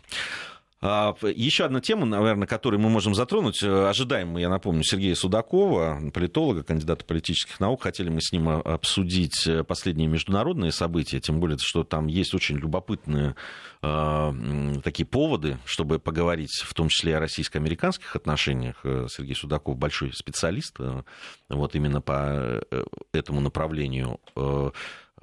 А, 0.86 1.16
Еще 1.22 1.64
одна 1.64 1.80
тема, 1.80 2.04
наверное, 2.04 2.46
которую 2.46 2.78
мы 2.78 2.90
можем 2.90 3.14
затронуть. 3.14 3.62
Э, 3.62 3.88
Ожидаем 3.88 4.28
мы, 4.28 4.42
я 4.42 4.50
напомню, 4.50 4.82
Сергея 4.84 5.14
Судакова, 5.14 6.10
политолога, 6.12 6.62
кандидата 6.62 7.06
политических 7.06 7.58
наук. 7.58 7.84
Хотели 7.84 8.10
мы 8.10 8.20
с 8.20 8.32
ним 8.32 8.50
а, 8.50 8.60
обсудить 8.60 9.46
э, 9.46 9.64
последние 9.64 10.08
международные 10.08 10.72
события, 10.72 11.20
тем 11.20 11.40
более, 11.40 11.56
что 11.56 11.84
там 11.84 12.06
есть 12.06 12.34
очень 12.34 12.56
любопытные 12.56 13.34
э, 13.80 14.74
такие 14.84 15.06
поводы, 15.06 15.56
чтобы 15.64 15.98
поговорить, 15.98 16.52
в 16.62 16.74
том 16.74 16.90
числе 16.90 17.16
о 17.16 17.20
российско-американских 17.20 18.14
отношениях. 18.14 18.76
Э, 18.84 19.06
Сергей 19.08 19.36
Судаков 19.36 19.78
большой 19.78 20.12
специалист 20.12 20.76
э, 20.80 21.02
вот 21.48 21.74
именно 21.76 22.02
по 22.02 22.60
э, 22.70 22.84
этому 23.14 23.40
направлению. 23.40 24.20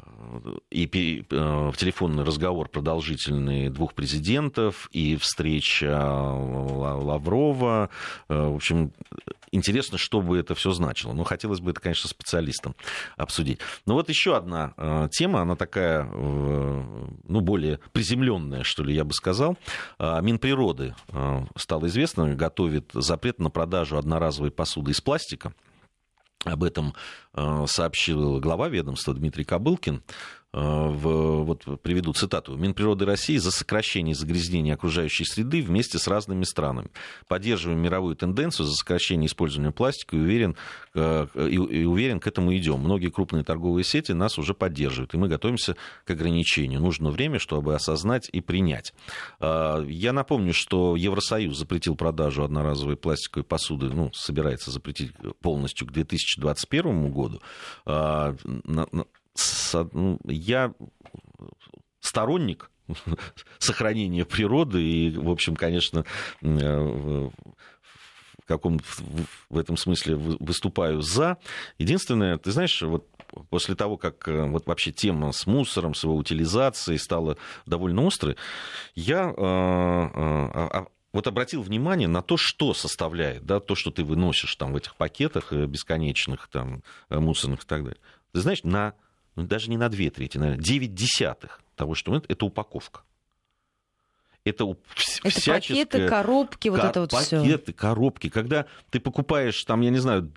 Э, 0.03 0.51
и 0.72 0.86
э, 1.29 1.72
телефонный 1.77 2.24
разговор 2.24 2.70
продолжительный 2.70 3.70
двух 3.70 3.93
президентов, 3.93 4.89
и 4.91 5.15
встреча 5.17 5.91
Ла- 5.98 6.96
Лаврова. 6.96 7.89
Э, 8.29 8.48
В 8.48 8.55
общем, 8.55 8.91
интересно, 9.51 9.98
что 9.98 10.22
бы 10.22 10.38
это 10.38 10.55
все 10.55 10.72
значило. 10.72 11.13
Но 11.13 11.24
хотелось 11.24 11.60
бы 11.60 11.72
это, 11.72 11.81
конечно, 11.81 12.10
специалистам 12.10 12.75
обсудить. 13.17 13.60
Но 13.86 13.96
вот 13.96 14.10
еще 14.10 14.36
одна 14.36 14.74
э, 14.77 15.08
тема, 15.12 15.41
она 15.41 15.55
такая, 15.55 16.08
э, 16.12 16.84
ну, 17.27 17.41
более 17.41 17.79
приземленная, 17.91 18.63
что 18.63 18.84
ли, 18.84 18.93
я 18.96 19.03
бы 19.03 19.13
сказал. 19.13 19.58
Минприроды, 20.00 20.96
э, 21.10 21.46
стало 21.58 21.88
известно, 21.88 22.34
готовит 22.36 22.91
запрет 22.93 23.39
на 23.39 23.50
продажу 23.50 23.98
одноразовой 23.98 24.51
посуды 24.51 24.91
из 24.91 25.01
пластика. 25.01 25.53
Об 26.43 26.63
этом 26.63 26.93
э, 27.33 27.65
сообщил 27.67 28.39
глава 28.39 28.67
ведомства 28.67 29.13
Дмитрий 29.13 29.43
Кобылкин. 29.43 30.01
Э, 30.53 30.60
в- 30.89 31.43
вот 31.46 31.63
приведу 31.81 32.12
цитату. 32.12 32.58
Минприроды 32.58 33.05
России 33.05 33.38
за 33.38 33.51
сокращение 33.51 34.13
загрязнения 34.13 34.74
окружающей 34.74 35.24
среды 35.24 35.62
вместе 35.62 35.98
с 35.98 36.08
разными 36.08 36.43
странами. 36.43 36.89
Поддерживаем 37.29 37.79
мировую 37.79 38.17
тенденцию 38.17 38.65
за 38.65 38.74
сокращение 38.74 39.27
использования 39.27 39.72
пластика 39.72 40.17
и 40.17 40.20
уверен, 40.20 40.58
э, 40.93 41.27
и, 41.36 41.55
и 41.55 41.86
уверен, 41.86 42.20
к 42.20 42.27
этому 42.27 42.53
идем. 42.58 42.79
Многие 42.81 43.10
крупные 43.10 43.46
торговые 43.46 43.86
сети 43.86 44.12
нас 44.12 44.38
уже 44.38 44.53
поддерживают, 44.53 45.13
и 45.13 45.17
мы 45.17 45.29
готовимся 45.29 45.77
к 46.05 46.12
ограничению. 46.12 46.81
Нужно 46.81 47.12
время, 47.12 47.39
чтобы 47.39 47.74
осознать 47.74 48.27
и 48.34 48.41
принять. 48.41 48.93
Э, 49.39 49.86
Я 49.88 50.12
напомню, 50.12 50.53
что 50.53 50.98
Евросоюз 50.98 51.58
запретил 51.58 51.96
продажу 51.96 52.43
одноразовой 52.43 52.98
пластиковой 52.98 53.46
посуды, 53.46 53.86
ну, 53.88 54.12
собирается 54.13 54.70
запретить 54.70 55.13
полностью 55.41 55.88
к 55.88 55.91
2021 55.91 57.10
году. 57.10 57.41
Ну, 59.93 60.19
Я 60.25 60.73
сторонник 62.00 62.69
сохранения 63.59 64.25
природы 64.25 64.81
и, 64.81 65.17
в 65.17 65.29
общем, 65.29 65.55
конечно, 65.55 66.03
э, 66.41 66.47
в 66.47 68.45
каком 68.45 68.79
в- 69.50 69.57
этом 69.57 69.77
смысле 69.77 70.15
вы- 70.15 70.38
выступаю 70.39 71.01
за. 71.01 71.38
Единственное, 71.77 72.38
ты 72.38 72.51
знаешь, 72.51 72.81
вот 72.81 73.07
после 73.50 73.75
того, 73.75 73.95
как 73.97 74.27
э, 74.27 74.43
вот 74.47 74.65
вообще 74.67 74.91
тема 74.91 75.31
с 75.31 75.45
мусором, 75.47 75.93
с 75.93 76.03
его 76.03 76.15
утилизацией 76.15 77.00
стала 77.00 77.38
довольно 77.65 78.05
острой, 78.05 78.35
я 78.93 79.29
э, 79.29 79.33
а- 79.38 80.69
а- 80.73 80.88
вот 81.13 81.27
обратил 81.27 81.61
внимание 81.61 82.07
на 82.07 82.21
то, 82.21 82.35
что 82.38 82.73
составляет, 82.73 83.45
да, 83.45 83.59
то, 83.59 83.75
что 83.75 83.91
ты 83.91 84.03
выносишь 84.03 84.55
там 84.55 84.73
в 84.73 84.77
этих 84.77 84.95
пакетах 84.95 85.51
бесконечных, 85.53 86.47
там, 86.50 86.83
мусорных 87.09 87.63
и 87.63 87.67
так 87.67 87.83
далее. 87.83 88.00
Ты 88.33 88.39
знаешь, 88.41 88.63
на, 88.63 88.93
ну, 89.35 89.43
даже 89.43 89.69
не 89.69 89.77
на 89.77 89.89
две 89.89 90.09
трети, 90.09 90.38
наверное, 90.38 90.63
9 90.63 90.93
десятых 90.93 91.61
того, 91.75 91.95
что 91.95 92.15
это, 92.15 92.25
это 92.31 92.45
упаковка. 92.45 93.01
Это, 94.43 94.65
Это 95.23 95.41
пакеты, 95.45 96.07
коробки, 96.07 96.69
вот 96.69 96.81
Ка- 96.81 96.88
это 96.88 97.01
вот 97.01 97.13
все. 97.13 97.39
Пакеты, 97.41 97.73
коробки. 97.73 98.29
Когда 98.29 98.65
ты 98.89 99.00
покупаешь, 99.00 99.63
там, 99.65 99.81
я 99.81 99.91
не 99.91 100.00
знаю, 100.00 100.31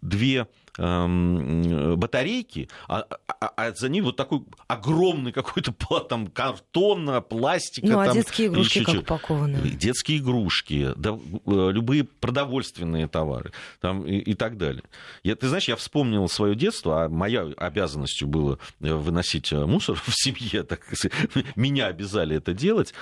две 0.00 0.46
батарейки, 0.76 2.68
а, 2.88 3.06
а- 3.28 3.52
а 3.56 3.72
за 3.74 3.88
ним 3.88 4.04
вот 4.04 4.16
такой 4.16 4.42
огромный 4.66 5.32
какой-то 5.32 5.72
там 6.08 6.26
картона, 6.26 7.20
пластика. 7.20 7.86
Ну, 7.86 8.00
а 8.00 8.06
там, 8.06 8.14
детские 8.14 8.48
игрушки 8.48 8.78
еще 8.78 8.92
как 8.92 9.02
упакованы? 9.02 9.56
Детские 9.70 10.18
игрушки, 10.18 10.92
да, 10.96 11.10
э, 11.46 11.70
любые 11.70 12.04
продовольственные 12.04 13.06
товары 13.08 13.52
там, 13.80 14.04
и, 14.06 14.16
и 14.18 14.34
так 14.34 14.58
далее. 14.58 14.82
Я, 15.22 15.36
ты 15.36 15.48
знаешь, 15.48 15.68
я 15.68 15.76
вспомнил 15.76 16.28
свое 16.28 16.54
детство, 16.54 17.04
а 17.04 17.08
моя 17.08 17.42
обязанностью 17.56 18.26
было 18.26 18.58
э, 18.80 18.92
выносить 18.92 19.52
э, 19.52 19.64
мусор 19.66 19.96
в 20.04 20.12
семье, 20.12 20.64
так 20.64 20.80
меня 21.56 21.86
обязали 21.86 22.36
это 22.36 22.52
делать, 22.52 22.94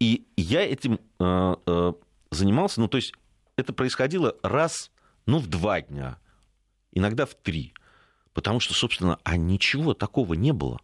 и 0.00 0.24
я 0.36 0.62
этим 0.62 0.98
э, 1.18 1.54
э, 1.66 1.92
занимался, 2.30 2.80
ну, 2.80 2.88
то 2.88 2.96
есть 2.96 3.12
это 3.56 3.72
происходило 3.72 4.36
раз, 4.42 4.90
ну, 5.26 5.38
в 5.38 5.46
два 5.48 5.80
дня, 5.80 6.18
иногда 6.92 7.26
в 7.26 7.34
три, 7.34 7.72
потому 8.34 8.60
что, 8.60 8.74
собственно, 8.74 9.18
а 9.24 9.36
ничего 9.36 9.94
такого 9.94 10.34
не 10.34 10.52
было. 10.52 10.80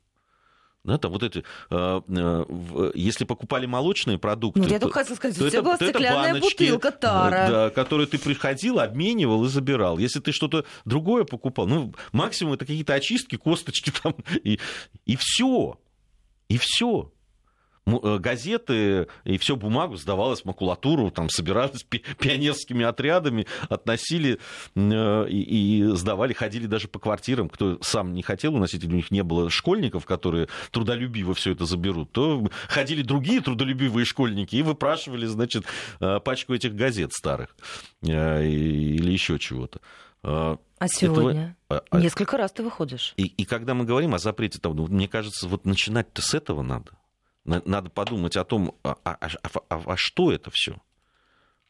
Да, 0.84 0.98
там 0.98 1.12
вот 1.12 1.22
эти, 1.22 1.42
э, 1.70 2.00
э, 2.08 2.90
если 2.94 3.24
покупали 3.24 3.64
молочные 3.64 4.18
продукты, 4.18 4.60
Ну, 4.60 4.68
я 4.68 4.78
то- 4.78 4.90
хотела 4.90 5.16
сказать, 5.16 5.38
то 5.38 5.46
это- 5.46 5.62
была 5.62 5.78
то 5.78 5.86
это 5.86 5.94
стеклянная 5.98 6.32
баночки, 6.34 6.64
бутылка 6.64 6.90
Тара. 6.92 7.48
Да, 7.50 7.70
которую 7.70 8.06
ты 8.06 8.18
приходил, 8.18 8.78
обменивал 8.80 9.46
и 9.46 9.48
забирал. 9.48 9.96
Если 9.96 10.20
ты 10.20 10.30
что-то 10.32 10.66
другое 10.84 11.24
покупал, 11.24 11.66
ну, 11.66 11.94
максимум 12.12 12.52
это 12.52 12.66
какие-то 12.66 12.92
очистки, 12.92 13.36
косточки 13.36 13.90
там, 14.02 14.14
и, 14.42 14.60
и 15.06 15.16
все. 15.18 15.78
И 16.50 16.58
все. 16.58 17.10
Э, 17.86 18.18
газеты 18.18 19.08
и 19.24 19.36
всю 19.36 19.56
бумагу 19.56 19.96
сдавалось 19.96 20.44
макулатуру, 20.44 21.10
там 21.10 21.28
собирались 21.28 21.82
пи 21.82 22.02
пионерскими 22.18 22.84
отрядами, 22.84 23.46
относили 23.68 24.38
э, 24.74 25.28
и, 25.28 25.80
и 25.80 25.84
сдавали, 25.94 26.32
ходили 26.32 26.66
даже 26.66 26.88
по 26.88 26.98
квартирам. 26.98 27.50
Кто 27.50 27.78
сам 27.82 28.14
не 28.14 28.22
хотел 28.22 28.54
уносить, 28.54 28.84
у 28.84 28.88
них 28.88 29.10
не 29.10 29.22
было 29.22 29.50
школьников, 29.50 30.06
которые 30.06 30.48
трудолюбиво 30.70 31.34
все 31.34 31.52
это 31.52 31.66
заберут, 31.66 32.10
то 32.12 32.48
ходили 32.68 33.02
другие 33.02 33.42
трудолюбивые 33.42 34.06
школьники 34.06 34.56
и 34.56 34.62
выпрашивали, 34.62 35.26
значит, 35.26 35.64
э, 36.00 36.20
пачку 36.20 36.54
этих 36.54 36.74
газет 36.74 37.12
старых 37.12 37.54
или 38.02 39.10
еще 39.10 39.38
чего-то. 39.38 39.80
А 40.22 40.56
сегодня? 40.88 41.56
Этого... 41.68 41.84
А, 41.90 42.00
Несколько 42.00 42.38
раз 42.38 42.52
ты 42.52 42.62
выходишь. 42.62 43.12
И, 43.16 43.24
и 43.24 43.44
когда 43.44 43.74
мы 43.74 43.84
говорим 43.84 44.14
о 44.14 44.18
запрете, 44.18 44.58
там, 44.58 44.74
ну, 44.74 44.86
мне 44.86 45.06
кажется, 45.06 45.48
вот 45.48 45.66
начинать-то 45.66 46.22
с 46.22 46.32
этого 46.32 46.62
надо. 46.62 46.92
Надо 47.44 47.90
подумать 47.90 48.36
о 48.36 48.44
том, 48.44 48.74
а, 48.82 48.96
а, 49.04 49.18
а, 49.20 49.50
а, 49.68 49.82
а 49.86 49.96
что 49.96 50.32
это 50.32 50.50
все 50.50 50.80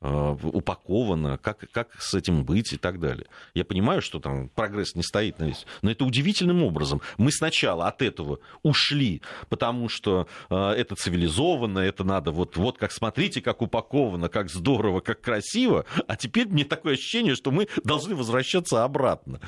упаковано, 0.04 1.38
как, 1.38 1.64
как 1.72 1.88
с 1.98 2.12
этим 2.12 2.44
быть 2.44 2.74
и 2.74 2.76
так 2.76 3.00
далее. 3.00 3.26
Я 3.54 3.64
понимаю, 3.64 4.02
что 4.02 4.20
там 4.20 4.50
прогресс 4.50 4.94
не 4.94 5.02
стоит 5.02 5.38
на 5.38 5.44
весь, 5.44 5.64
но 5.80 5.90
это 5.90 6.04
удивительным 6.04 6.62
образом. 6.62 7.00
Мы 7.16 7.32
сначала 7.32 7.88
от 7.88 8.02
этого 8.02 8.38
ушли, 8.62 9.22
потому 9.48 9.88
что 9.88 10.28
э, 10.50 10.56
это 10.56 10.94
цивилизованно, 10.94 11.78
это 11.78 12.04
надо 12.04 12.32
вот, 12.32 12.58
вот 12.58 12.76
как 12.76 12.92
смотрите, 12.92 13.40
как 13.40 13.62
упаковано, 13.62 14.28
как 14.28 14.50
здорово, 14.50 15.00
как 15.00 15.22
красиво, 15.22 15.86
а 16.06 16.16
теперь 16.16 16.48
мне 16.48 16.64
такое 16.66 16.94
ощущение, 16.94 17.34
что 17.34 17.50
мы 17.50 17.68
должны 17.82 18.14
возвращаться 18.14 18.84
обратно 18.84 19.40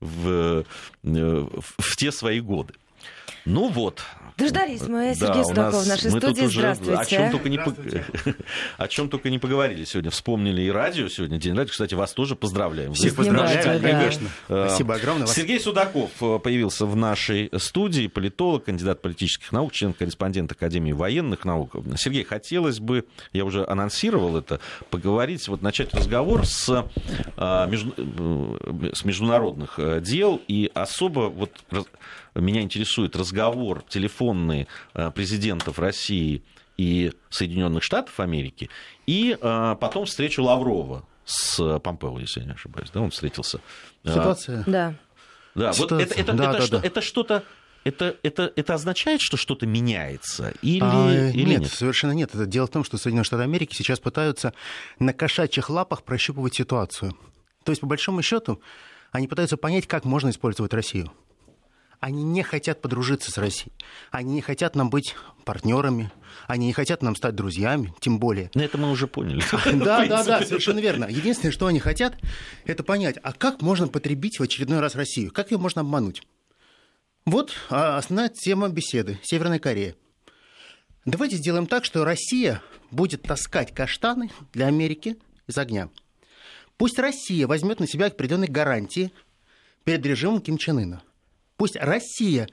в, 0.00 0.64
в 1.02 1.96
те 1.96 2.12
свои 2.12 2.40
годы. 2.40 2.74
Ну 3.44 3.68
вот. 3.68 4.02
Дождались 4.36 4.82
мы, 4.82 5.14
Сергей 5.14 5.42
да, 5.42 5.44
Судаков 5.44 5.84
в 5.84 5.88
нашей 5.88 6.10
студии. 6.10 6.46
Здравствуйте. 6.46 6.98
О 6.98 7.04
чем, 7.04 7.30
только 7.30 7.48
не, 7.48 7.58
о 8.78 8.88
чем 8.88 9.08
только 9.08 9.30
не 9.30 9.38
поговорили 9.38 9.84
сегодня. 9.84 10.10
Вспомнили 10.10 10.62
и 10.62 10.70
радио 10.70 11.08
сегодня, 11.08 11.38
День 11.38 11.54
радио. 11.54 11.70
Кстати, 11.70 11.94
вас 11.94 12.12
тоже 12.12 12.34
поздравляем. 12.34 12.94
Всех 12.94 13.14
поздравляем, 13.14 13.82
да. 13.82 13.90
конечно. 13.90 14.28
Э, 14.48 14.66
Спасибо 14.68 14.94
огромное. 14.94 15.26
Сергей 15.26 15.60
Судаков 15.60 16.10
э, 16.20 16.38
появился 16.38 16.86
в 16.86 16.96
нашей 16.96 17.50
студии, 17.58 18.06
политолог, 18.06 18.64
кандидат 18.64 19.02
политических 19.02 19.52
наук, 19.52 19.72
член-корреспондент 19.72 20.52
Академии 20.52 20.92
военных 20.92 21.44
наук. 21.44 21.76
Сергей, 21.96 22.24
хотелось 22.24 22.80
бы, 22.80 23.04
я 23.32 23.44
уже 23.44 23.66
анонсировал 23.66 24.36
это, 24.36 24.60
поговорить, 24.90 25.46
вот 25.48 25.62
начать 25.62 25.92
разговор 25.94 26.46
с, 26.46 26.86
э, 27.36 27.68
с 28.94 29.04
международных 29.04 29.78
дел 30.02 30.40
и 30.48 30.70
особо 30.74 31.28
вот 31.28 31.50
меня 32.40 32.62
интересует 32.62 33.16
разговор 33.16 33.84
телефонный 33.88 34.68
э, 34.94 35.10
президентов 35.10 35.78
России 35.78 36.42
и 36.76 37.12
Соединенных 37.28 37.82
Штатов 37.82 38.18
Америки, 38.20 38.70
и 39.06 39.36
э, 39.40 39.76
потом 39.80 40.06
встречу 40.06 40.42
Лаврова 40.42 41.06
с 41.24 41.78
Помпео, 41.80 42.18
если 42.18 42.40
я 42.40 42.46
не 42.46 42.52
ошибаюсь, 42.52 42.90
да, 42.90 43.00
он 43.00 43.10
встретился. 43.10 43.60
Э, 44.04 44.10
Ситуация. 44.10 44.64
Да. 44.66 44.94
Да, 45.54 45.72
Ситуация. 45.72 45.98
вот 45.98 46.02
это, 46.02 46.20
это, 46.20 46.32
да, 46.32 46.44
это, 46.44 46.52
да, 46.52 46.66
что, 46.66 46.78
да. 46.78 46.86
это 46.86 47.00
что-то 47.00 47.44
это, 47.84 48.16
это, 48.22 48.52
это 48.54 48.74
означает, 48.74 49.20
что 49.20 49.36
что-то 49.36 49.66
меняется? 49.66 50.54
Или, 50.62 50.80
а, 50.82 51.30
или 51.30 51.42
нет, 51.42 51.62
нет, 51.62 51.72
совершенно 51.72 52.12
нет. 52.12 52.32
Это 52.32 52.46
дело 52.46 52.66
в 52.66 52.70
том, 52.70 52.84
что 52.84 52.96
Соединенные 52.96 53.24
Штаты 53.24 53.42
Америки 53.42 53.74
сейчас 53.74 53.98
пытаются 53.98 54.54
на 55.00 55.12
кошачьих 55.12 55.68
лапах 55.68 56.04
прощупывать 56.04 56.54
ситуацию. 56.54 57.16
То 57.64 57.72
есть, 57.72 57.80
по 57.80 57.88
большому 57.88 58.22
счету, 58.22 58.60
они 59.10 59.26
пытаются 59.26 59.56
понять, 59.56 59.86
как 59.86 60.04
можно 60.04 60.30
использовать 60.30 60.72
Россию. 60.72 61.12
Они 62.02 62.24
не 62.24 62.42
хотят 62.42 62.82
подружиться 62.82 63.30
с 63.30 63.38
Россией. 63.38 63.70
Они 64.10 64.34
не 64.34 64.40
хотят 64.40 64.74
нам 64.74 64.90
быть 64.90 65.14
партнерами. 65.44 66.10
Они 66.48 66.66
не 66.66 66.72
хотят 66.72 67.00
нам 67.00 67.14
стать 67.14 67.36
друзьями, 67.36 67.94
тем 68.00 68.18
более. 68.18 68.50
Но 68.54 68.62
это 68.64 68.76
мы 68.76 68.90
уже 68.90 69.06
поняли. 69.06 69.40
Да, 69.84 70.04
да, 70.06 70.24
да, 70.24 70.44
совершенно 70.44 70.80
верно. 70.80 71.04
Единственное, 71.04 71.52
что 71.52 71.68
они 71.68 71.78
хотят, 71.78 72.16
это 72.64 72.82
понять, 72.82 73.18
а 73.22 73.32
как 73.32 73.62
можно 73.62 73.86
потребить 73.86 74.40
в 74.40 74.42
очередной 74.42 74.80
раз 74.80 74.96
Россию? 74.96 75.30
Как 75.30 75.52
ее 75.52 75.58
можно 75.58 75.82
обмануть? 75.82 76.24
Вот 77.24 77.52
а, 77.70 77.98
основная 77.98 78.30
тема 78.30 78.68
беседы. 78.68 79.20
Северная 79.22 79.60
Корея. 79.60 79.94
Давайте 81.04 81.36
сделаем 81.36 81.68
так, 81.68 81.84
что 81.84 82.04
Россия 82.04 82.62
будет 82.90 83.22
таскать 83.22 83.72
каштаны 83.72 84.32
для 84.52 84.66
Америки 84.66 85.18
из 85.46 85.56
огня. 85.56 85.88
Пусть 86.78 86.98
Россия 86.98 87.46
возьмет 87.46 87.78
на 87.78 87.86
себя 87.86 88.06
определенные 88.06 88.50
гарантии 88.50 89.12
перед 89.84 90.04
режимом 90.04 90.40
Ким 90.40 90.58
Чен 90.58 90.78
Ына. 90.80 91.02
Пусть 91.62 91.76
Россия 91.76 92.48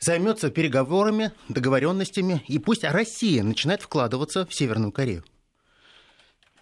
займется 0.00 0.50
переговорами, 0.50 1.30
договоренностями, 1.48 2.44
и 2.48 2.58
пусть 2.58 2.82
Россия 2.82 3.44
начинает 3.44 3.80
вкладываться 3.80 4.44
в 4.44 4.52
Северную 4.52 4.90
Корею. 4.90 5.24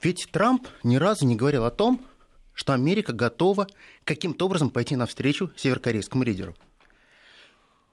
Ведь 0.03 0.29
Трамп 0.31 0.69
ни 0.83 0.97
разу 0.97 1.25
не 1.25 1.35
говорил 1.35 1.65
о 1.65 1.71
том, 1.71 2.05
что 2.53 2.75
Америка 2.75 3.15
готова 3.15 3.69
каким-то 4.05 4.45
образом 4.45 4.69
пойти 4.69 4.97
навстречу 4.97 5.51
северокорейскому 5.57 6.25
лидеру. 6.25 6.55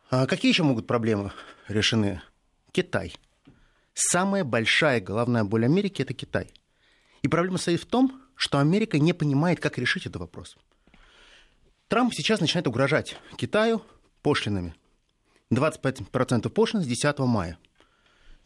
А 0.09 0.27
какие 0.27 0.51
еще 0.51 0.63
могут 0.63 0.87
проблемы 0.87 1.31
решены? 1.69 2.21
Китай. 2.73 3.15
Самая 3.93 4.43
большая 4.43 4.99
головная 4.99 5.45
боль 5.45 5.63
Америки– 5.63 6.01
это 6.01 6.13
Китай. 6.13 6.51
И 7.21 7.29
проблема 7.29 7.59
состоит 7.59 7.83
в 7.83 7.85
том, 7.85 8.21
что 8.35 8.59
Америка 8.59 8.99
не 8.99 9.13
понимает, 9.13 9.61
как 9.61 9.77
решить 9.77 10.05
этот 10.05 10.17
вопрос– 10.17 10.57
Трамп 11.87 12.13
сейчас 12.15 12.41
начинает 12.41 12.67
угрожать 12.67 13.15
Китаю 13.37 13.83
пошлинами. 14.25 14.73
25% 15.51 16.49
пошлин 16.49 16.81
с 16.81 16.87
10 16.87 17.19
мая. 17.19 17.59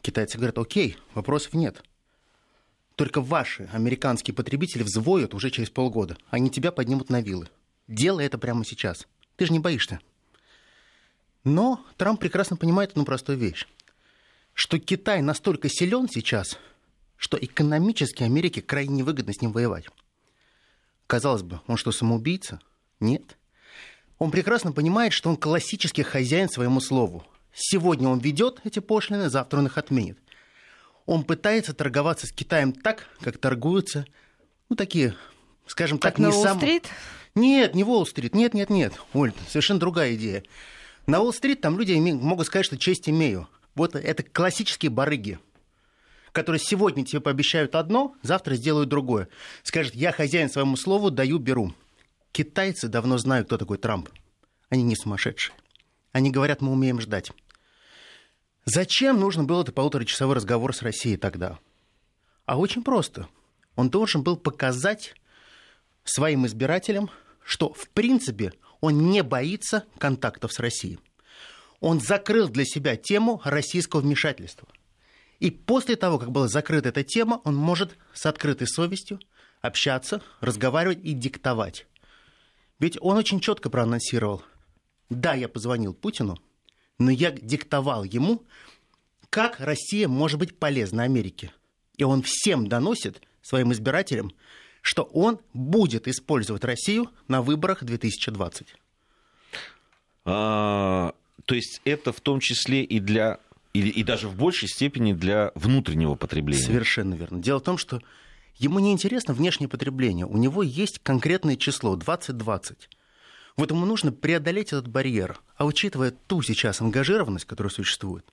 Китайцы 0.02 0.36
говорят, 0.36 0.58
окей, 0.58 0.98
вопросов 1.14 1.54
нет. 1.54 1.82
Только 2.96 3.22
ваши 3.22 3.66
американские 3.72 4.34
потребители 4.34 4.82
взвоют 4.82 5.32
уже 5.32 5.48
через 5.48 5.70
полгода. 5.70 6.18
Они 6.28 6.50
тебя 6.50 6.70
поднимут 6.70 7.08
на 7.08 7.22
вилы. 7.22 7.48
Делай 7.88 8.26
это 8.26 8.36
прямо 8.36 8.62
сейчас. 8.62 9.08
Ты 9.36 9.46
же 9.46 9.54
не 9.54 9.58
боишься. 9.58 10.00
Но 11.44 11.82
Трамп 11.96 12.20
прекрасно 12.20 12.58
понимает 12.58 12.90
одну 12.90 13.06
простую 13.06 13.38
вещь. 13.38 13.66
Что 14.52 14.78
Китай 14.78 15.22
настолько 15.22 15.70
силен 15.70 16.10
сейчас, 16.10 16.58
что 17.16 17.38
экономически 17.38 18.22
Америке 18.22 18.60
крайне 18.60 18.96
невыгодно 18.96 19.32
с 19.32 19.40
ним 19.40 19.52
воевать. 19.52 19.86
Казалось 21.06 21.42
бы, 21.42 21.62
он 21.66 21.78
что, 21.78 21.90
самоубийца? 21.90 22.60
Нет. 23.00 23.38
Он 24.20 24.30
прекрасно 24.30 24.70
понимает, 24.70 25.14
что 25.14 25.30
он 25.30 25.36
классический 25.38 26.02
хозяин 26.02 26.50
своему 26.50 26.80
слову. 26.80 27.24
Сегодня 27.54 28.06
он 28.06 28.18
ведет 28.18 28.60
эти 28.64 28.78
пошлины, 28.78 29.30
завтра 29.30 29.58
он 29.58 29.66
их 29.66 29.78
отменит. 29.78 30.18
Он 31.06 31.24
пытается 31.24 31.72
торговаться 31.72 32.26
с 32.26 32.30
Китаем 32.30 32.72
так, 32.72 33.08
как 33.22 33.38
торгуются, 33.38 34.04
ну, 34.68 34.76
такие, 34.76 35.16
скажем 35.66 35.98
так, 35.98 36.16
так 36.16 36.26
не 36.26 36.32
сам... 36.32 36.58
Уолл-стрит? 36.58 36.86
Нет, 37.34 37.74
не 37.74 37.82
Уолл-стрит, 37.82 38.34
нет, 38.34 38.52
нет, 38.52 38.68
нет, 38.68 38.92
Оль, 39.14 39.32
совершенно 39.48 39.80
другая 39.80 40.14
идея. 40.14 40.44
На 41.06 41.20
Уолл-стрит 41.20 41.62
там 41.62 41.78
люди 41.78 41.94
могут 41.94 42.46
сказать, 42.46 42.66
что 42.66 42.76
честь 42.76 43.08
имею. 43.08 43.48
Вот 43.74 43.96
это 43.96 44.22
классические 44.22 44.90
барыги, 44.90 45.38
которые 46.32 46.60
сегодня 46.60 47.06
тебе 47.06 47.20
пообещают 47.20 47.74
одно, 47.74 48.14
завтра 48.20 48.54
сделают 48.54 48.90
другое. 48.90 49.28
Скажут, 49.62 49.94
я 49.94 50.12
хозяин 50.12 50.50
своему 50.50 50.76
слову, 50.76 51.10
даю, 51.10 51.38
беру. 51.38 51.72
Китайцы 52.32 52.88
давно 52.88 53.18
знают, 53.18 53.46
кто 53.46 53.58
такой 53.58 53.78
Трамп. 53.78 54.08
Они 54.68 54.82
не 54.82 54.96
сумасшедшие. 54.96 55.54
Они 56.12 56.30
говорят, 56.30 56.60
мы 56.60 56.72
умеем 56.72 57.00
ждать. 57.00 57.32
Зачем 58.64 59.18
нужен 59.18 59.46
был 59.46 59.62
этот 59.62 59.74
полуторачасовой 59.74 60.36
разговор 60.36 60.74
с 60.74 60.82
Россией 60.82 61.16
тогда? 61.16 61.58
А 62.46 62.56
очень 62.56 62.84
просто. 62.84 63.28
Он 63.74 63.90
должен 63.90 64.22
был 64.22 64.36
показать 64.36 65.14
своим 66.04 66.46
избирателям, 66.46 67.10
что 67.44 67.72
в 67.72 67.88
принципе 67.88 68.52
он 68.80 69.10
не 69.10 69.22
боится 69.22 69.84
контактов 69.98 70.52
с 70.52 70.60
Россией. 70.60 70.98
Он 71.80 72.00
закрыл 72.00 72.48
для 72.48 72.64
себя 72.64 72.96
тему 72.96 73.40
российского 73.44 74.00
вмешательства. 74.00 74.68
И 75.38 75.50
после 75.50 75.96
того, 75.96 76.18
как 76.18 76.30
была 76.30 76.48
закрыта 76.48 76.90
эта 76.90 77.02
тема, 77.02 77.40
он 77.44 77.56
может 77.56 77.96
с 78.12 78.26
открытой 78.26 78.68
совестью 78.68 79.18
общаться, 79.62 80.22
разговаривать 80.40 80.98
и 81.02 81.12
диктовать. 81.12 81.86
Ведь 82.80 82.96
он 83.00 83.16
очень 83.18 83.40
четко 83.40 83.70
проанонсировал. 83.70 84.42
Да, 85.10 85.34
я 85.34 85.48
позвонил 85.48 85.94
Путину, 85.94 86.38
но 86.98 87.10
я 87.10 87.30
диктовал 87.30 88.04
ему, 88.04 88.42
как 89.28 89.60
Россия 89.60 90.08
может 90.08 90.38
быть 90.38 90.58
полезна 90.58 91.04
Америке. 91.04 91.52
И 91.96 92.04
он 92.04 92.22
всем 92.22 92.66
доносит 92.66 93.22
своим 93.42 93.72
избирателям, 93.72 94.32
что 94.82 95.02
он 95.02 95.40
будет 95.52 96.08
использовать 96.08 96.64
Россию 96.64 97.10
на 97.28 97.42
выборах 97.42 97.84
2020. 97.84 98.74
А, 100.24 101.14
то 101.44 101.54
есть 101.54 101.82
это 101.84 102.12
в 102.12 102.20
том 102.20 102.40
числе 102.40 102.82
и 102.82 102.98
для 102.98 103.38
и, 103.72 103.88
и 103.88 104.02
даже 104.02 104.28
в 104.28 104.36
большей 104.36 104.68
степени 104.68 105.12
для 105.12 105.52
внутреннего 105.54 106.14
потребления. 106.16 106.62
Совершенно 106.62 107.14
верно. 107.14 107.40
Дело 107.40 107.60
в 107.60 107.62
том, 107.62 107.78
что 107.78 108.00
Ему 108.60 108.78
не 108.78 108.92
интересно 108.92 109.32
внешнее 109.32 109.68
потребление. 109.68 110.26
У 110.26 110.36
него 110.36 110.62
есть 110.62 110.98
конкретное 110.98 111.56
число 111.56 111.96
2020. 111.96 112.90
Вот 113.56 113.70
ему 113.70 113.86
нужно 113.86 114.12
преодолеть 114.12 114.74
этот 114.74 114.86
барьер. 114.86 115.40
А 115.56 115.64
учитывая 115.64 116.10
ту 116.10 116.42
сейчас 116.42 116.82
ангажированность, 116.82 117.46
которая 117.46 117.72
существует, 117.72 118.26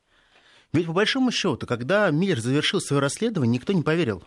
Ведь 0.74 0.86
по 0.86 0.92
большому 0.92 1.32
счету, 1.32 1.66
когда 1.66 2.12
Миллер 2.12 2.42
завершил 2.42 2.82
свое 2.82 3.00
расследование, 3.00 3.54
никто 3.54 3.72
не 3.72 3.84
поверил 3.84 4.22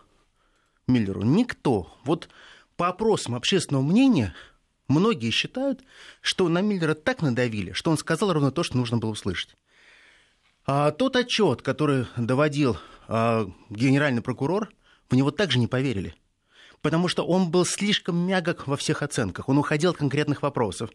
Миллеру. 0.87 1.21
Никто. 1.21 1.95
Вот 2.03 2.29
по 2.77 2.87
опросам 2.87 3.35
общественного 3.35 3.83
мнения 3.83 4.33
многие 4.87 5.29
считают, 5.29 5.83
что 6.21 6.49
на 6.49 6.61
Миллера 6.61 6.95
так 6.95 7.21
надавили, 7.21 7.73
что 7.73 7.91
он 7.91 7.99
сказал 7.99 8.33
ровно 8.33 8.49
то, 8.49 8.63
что 8.63 8.75
нужно 8.75 8.97
было 8.97 9.11
услышать. 9.11 9.55
А 10.65 10.89
тот 10.89 11.15
отчет, 11.15 11.61
который 11.61 12.07
доводил 12.17 12.79
а, 13.07 13.47
генеральный 13.69 14.23
прокурор, 14.23 14.71
в 15.11 15.15
него 15.15 15.31
также 15.31 15.59
не 15.59 15.67
поверили. 15.67 16.15
Потому 16.81 17.07
что 17.07 17.25
он 17.25 17.51
был 17.51 17.65
слишком 17.65 18.17
мягок 18.17 18.65
во 18.67 18.77
всех 18.77 19.03
оценках. 19.03 19.49
Он 19.49 19.57
уходил 19.57 19.91
от 19.91 19.97
конкретных 19.97 20.41
вопросов. 20.41 20.89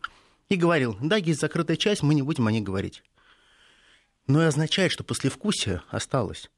И 0.48 0.57
говорил, 0.57 0.96
да, 1.00 1.16
есть 1.16 1.40
закрытая 1.40 1.76
часть, 1.76 2.02
мы 2.02 2.14
не 2.14 2.22
будем 2.22 2.46
о 2.46 2.52
ней 2.52 2.61
говорить. 2.61 3.02
Но 4.26 4.42
и 4.42 4.46
означает, 4.46 4.92
что 4.92 5.05
послевкусие 5.05 5.83
осталось. 5.90 6.50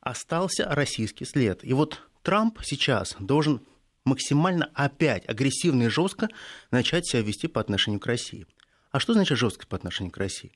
Остался 0.00 0.66
российский 0.68 1.24
след. 1.24 1.64
И 1.64 1.72
вот 1.72 2.00
Трамп 2.22 2.58
сейчас 2.64 3.16
должен 3.18 3.62
максимально 4.04 4.70
опять 4.74 5.28
агрессивно 5.28 5.84
и 5.84 5.88
жестко 5.88 6.28
начать 6.70 7.06
себя 7.06 7.22
вести 7.22 7.46
по 7.46 7.60
отношению 7.60 8.00
к 8.00 8.06
России. 8.06 8.46
А 8.90 9.00
что 9.00 9.14
значит 9.14 9.38
жестко 9.38 9.66
по 9.66 9.76
отношению 9.76 10.12
к 10.12 10.18
России? 10.18 10.52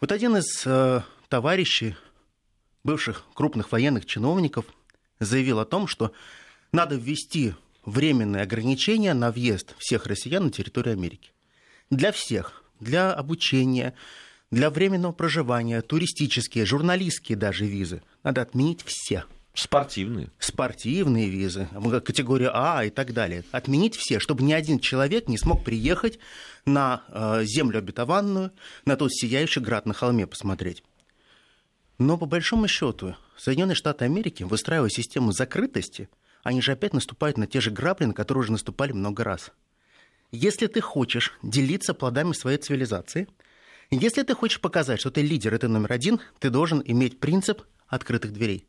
Вот 0.00 0.12
один 0.12 0.36
из 0.36 0.66
э, 0.66 1.02
товарищей, 1.28 1.96
бывших 2.82 3.24
крупных 3.34 3.70
военных 3.72 4.06
чиновников, 4.06 4.66
заявил 5.20 5.60
о 5.60 5.64
том, 5.64 5.86
что 5.86 6.12
надо 6.72 6.96
ввести 6.96 7.54
временные 7.84 8.42
ограничения 8.42 9.14
на 9.14 9.30
въезд 9.30 9.74
всех 9.78 10.06
россиян 10.06 10.44
на 10.44 10.50
территорию 10.50 10.94
Америки. 10.94 11.30
Для 11.90 12.12
всех. 12.12 12.64
Для 12.80 13.12
обучения, 13.12 13.94
для 14.50 14.70
временного 14.70 15.12
проживания, 15.12 15.82
туристические, 15.82 16.64
журналистские 16.64 17.36
даже 17.36 17.66
визы. 17.66 18.02
Надо 18.22 18.40
отменить 18.40 18.82
все. 18.86 19.24
Спортивные. 19.52 20.30
Спортивные 20.38 21.28
визы, 21.28 21.68
категория 22.04 22.50
А 22.54 22.84
и 22.84 22.90
так 22.90 23.12
далее. 23.12 23.44
Отменить 23.50 23.96
все, 23.96 24.18
чтобы 24.18 24.42
ни 24.44 24.52
один 24.52 24.78
человек 24.78 25.28
не 25.28 25.36
смог 25.36 25.64
приехать 25.64 26.18
на 26.64 27.02
э, 27.08 27.44
землю 27.44 27.78
обетованную, 27.78 28.52
на 28.86 28.96
тот 28.96 29.12
сияющий 29.12 29.60
град 29.60 29.84
на 29.86 29.92
холме 29.92 30.26
посмотреть. 30.26 30.82
Но 31.98 32.16
по 32.16 32.24
большому 32.24 32.68
счету 32.68 33.16
Соединенные 33.40 33.74
Штаты 33.74 34.04
Америки, 34.04 34.42
выстраивая 34.42 34.90
систему 34.90 35.32
закрытости, 35.32 36.10
они 36.42 36.60
же 36.60 36.72
опять 36.72 36.92
наступают 36.92 37.38
на 37.38 37.46
те 37.46 37.62
же 37.62 37.70
грабли, 37.70 38.04
на 38.04 38.12
которые 38.12 38.42
уже 38.42 38.52
наступали 38.52 38.92
много 38.92 39.24
раз. 39.24 39.50
Если 40.30 40.66
ты 40.66 40.82
хочешь 40.82 41.32
делиться 41.42 41.94
плодами 41.94 42.34
своей 42.34 42.58
цивилизации, 42.58 43.28
если 43.90 44.24
ты 44.24 44.34
хочешь 44.34 44.60
показать, 44.60 45.00
что 45.00 45.10
ты 45.10 45.22
лидер, 45.22 45.54
это 45.54 45.68
номер 45.68 45.90
один, 45.90 46.20
ты 46.38 46.50
должен 46.50 46.82
иметь 46.84 47.18
принцип 47.18 47.62
открытых 47.88 48.34
дверей. 48.34 48.66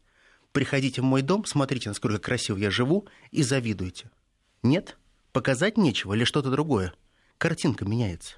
Приходите 0.54 1.02
в 1.02 1.04
мой 1.04 1.22
дом, 1.22 1.44
смотрите, 1.44 1.90
насколько 1.90 2.20
красиво 2.20 2.56
я 2.56 2.72
живу, 2.72 3.10
и 3.32 3.44
завидуйте. 3.44 4.10
Нет? 4.64 4.98
Показать 5.34 5.78
нечего 5.78 6.14
или 6.14 6.24
что-то 6.24 6.50
другое. 6.50 6.94
Картинка 7.38 7.84
меняется. 7.84 8.38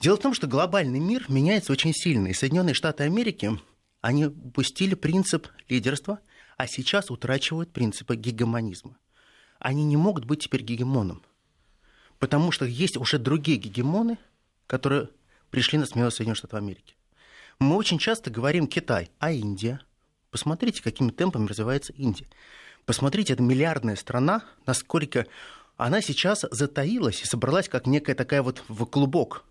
Дело 0.00 0.16
в 0.16 0.20
том, 0.20 0.32
что 0.32 0.46
глобальный 0.46 1.00
мир 1.00 1.26
меняется 1.28 1.70
очень 1.70 1.92
сильно, 1.92 2.28
и 2.28 2.32
Соединенные 2.32 2.72
Штаты 2.72 3.04
Америки, 3.04 3.58
они 4.02 4.26
упустили 4.26 4.94
принцип 4.94 5.48
лидерства, 5.68 6.18
а 6.58 6.66
сейчас 6.66 7.10
утрачивают 7.10 7.72
принципы 7.72 8.16
гегемонизма. 8.16 8.98
Они 9.58 9.84
не 9.84 9.96
могут 9.96 10.24
быть 10.24 10.42
теперь 10.42 10.62
гегемоном, 10.62 11.22
потому 12.18 12.50
что 12.50 12.66
есть 12.66 12.96
уже 12.96 13.18
другие 13.18 13.58
гегемоны, 13.58 14.18
которые 14.66 15.08
пришли 15.50 15.78
на 15.78 15.86
смену 15.86 16.10
Соединенных 16.10 16.38
Штатов 16.38 16.58
Америки. 16.58 16.96
Мы 17.60 17.76
очень 17.76 17.98
часто 17.98 18.30
говорим 18.30 18.66
Китай, 18.66 19.10
а 19.20 19.30
Индия? 19.30 19.80
Посмотрите, 20.30 20.82
какими 20.82 21.10
темпами 21.10 21.46
развивается 21.46 21.92
Индия. 21.92 22.26
Посмотрите, 22.84 23.34
это 23.34 23.42
миллиардная 23.42 23.94
страна, 23.94 24.42
насколько 24.66 25.26
она 25.76 26.00
сейчас 26.00 26.44
затаилась 26.50 27.22
и 27.22 27.26
собралась 27.26 27.68
как 27.68 27.86
некая 27.86 28.16
такая 28.16 28.42
вот 28.42 28.64
в 28.66 28.84
клубок. 28.86 29.44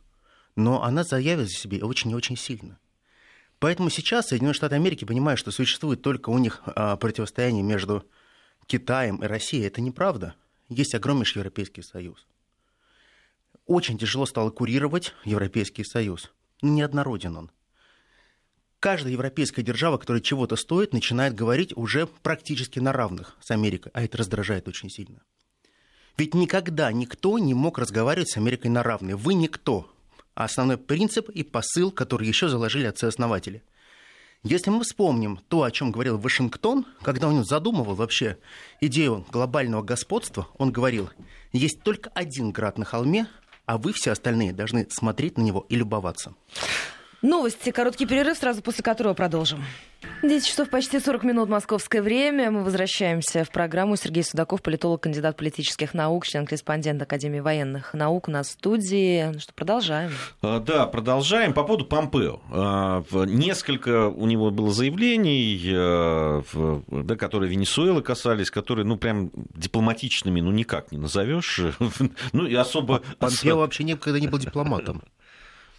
Но 0.58 0.84
она 0.84 1.06
заявила 1.06 1.46
за 1.46 1.54
себе 1.54 1.82
очень 1.84 2.12
и 2.12 2.16
очень 2.16 2.36
сильно. 2.36 2.78
Поэтому 3.62 3.92
сейчас 3.92 4.30
Соединенные 4.30 4.56
Штаты 4.56 4.74
Америки 4.74 5.06
понимают, 5.06 5.40
что 5.40 5.52
существует 5.52 6.02
только 6.02 6.32
у 6.32 6.40
них 6.40 6.64
а, 6.66 6.98
противостояние 6.98 7.62
между 7.62 8.04
Китаем 8.66 9.18
и 9.18 9.28
Россией. 9.28 9.68
Это 9.68 9.82
неправда. 9.82 10.34
Есть 10.68 10.96
огромнейший 10.96 11.42
Европейский 11.42 11.84
Союз. 11.84 12.26
Очень 13.68 14.00
тяжело 14.00 14.26
стало 14.26 14.50
курировать 14.50 15.14
Европейский 15.26 15.84
Союз. 15.84 16.32
Неоднороден 16.64 17.38
он. 17.38 17.52
Каждая 18.80 19.14
европейская 19.14 19.62
держава, 19.62 20.00
которая 20.00 20.24
чего-то 20.24 20.56
стоит, 20.56 20.92
начинает 20.92 21.36
говорить 21.36 21.78
уже 21.78 22.08
практически 22.08 22.80
на 22.80 22.92
равных 22.92 23.38
с 23.42 23.52
Америкой, 23.52 23.92
а 23.94 24.02
это 24.02 24.18
раздражает 24.18 24.68
очень 24.68 24.90
сильно. 24.90 25.22
Ведь 26.18 26.34
никогда 26.34 26.92
никто 26.92 27.38
не 27.38 27.54
мог 27.54 27.78
разговаривать 27.78 28.32
с 28.32 28.38
Америкой 28.38 28.72
на 28.72 28.82
равные. 28.82 29.16
Вы 29.16 29.36
никто. 29.36 29.88
А 30.34 30.46
основной 30.46 30.78
принцип 30.78 31.30
и 31.30 31.44
посыл, 31.44 31.92
который 31.92 32.28
еще 32.28 32.48
заложили 32.48 32.86
отцы-основатели. 32.86 33.64
Если 34.44 34.72
мы 34.72 34.84
вспомним 34.84 35.40
то, 35.50 35.62
о 35.62 35.72
чем 35.72 35.92
говорил 35.92 36.18
Вашингтон, 36.18 36.88
когда 37.04 37.28
он 37.28 37.44
задумывал 37.46 37.94
вообще 37.94 38.38
идею 38.80 39.24
глобального 39.32 39.84
господства, 39.84 40.48
он 40.58 40.72
говорил, 40.72 41.10
есть 41.52 41.84
только 41.84 42.10
один 42.16 42.52
град 42.52 42.80
на 42.80 42.86
холме, 42.86 43.28
а 43.68 43.78
вы 43.78 43.94
все 43.94 44.12
остальные 44.12 44.54
должны 44.54 44.88
смотреть 44.90 45.38
на 45.38 45.44
него 45.44 45.66
и 45.70 45.76
любоваться. 45.76 46.34
Новости. 47.22 47.70
Короткий 47.70 48.08
перерыв, 48.08 48.38
сразу 48.38 48.62
после 48.64 48.84
которого 48.84 49.14
продолжим. 49.14 49.64
10 50.24 50.48
часов 50.48 50.70
почти 50.70 51.00
40 51.00 51.24
минут 51.24 51.50
московское 51.50 52.02
время. 52.02 52.50
Мы 52.50 52.64
возвращаемся 52.64 53.44
в 53.44 53.52
программу. 53.52 53.96
Сергей 53.96 54.24
Судаков, 54.24 54.64
политолог, 54.64 55.02
кандидат 55.02 55.38
политических 55.38 55.94
наук, 55.94 56.26
член-корреспондент 56.26 57.00
Академии 57.02 57.40
военных 57.40 57.94
наук 57.94 58.28
на 58.28 58.44
студии. 58.44 59.32
Ну 59.32 59.40
что, 59.40 59.54
продолжаем. 59.54 60.12
А, 60.42 60.60
да, 60.60 60.88
продолжаем. 60.88 61.54
По 61.54 61.64
поводу 61.64 61.86
Помпео. 61.86 62.42
А, 62.52 63.04
несколько 63.26 64.08
у 64.08 64.26
него 64.26 64.50
было 64.50 64.72
заявлений, 64.72 65.62
а, 65.76 66.42
да, 66.88 67.16
которые 67.16 67.52
Венесуэлы 67.52 68.02
касались, 68.02 68.50
которые, 68.50 68.86
ну, 68.86 68.98
прям 68.98 69.30
дипломатичными, 69.54 70.42
ну, 70.42 70.52
никак 70.52 70.92
не 70.92 70.98
назовешь. 70.98 71.62
Ну, 72.34 72.46
и 72.46 72.56
особо... 72.56 73.02
Помпео 73.20 73.58
вообще 73.58 73.84
никогда 73.84 74.20
не 74.20 74.28
был 74.28 74.40
дипломатом. 74.40 75.04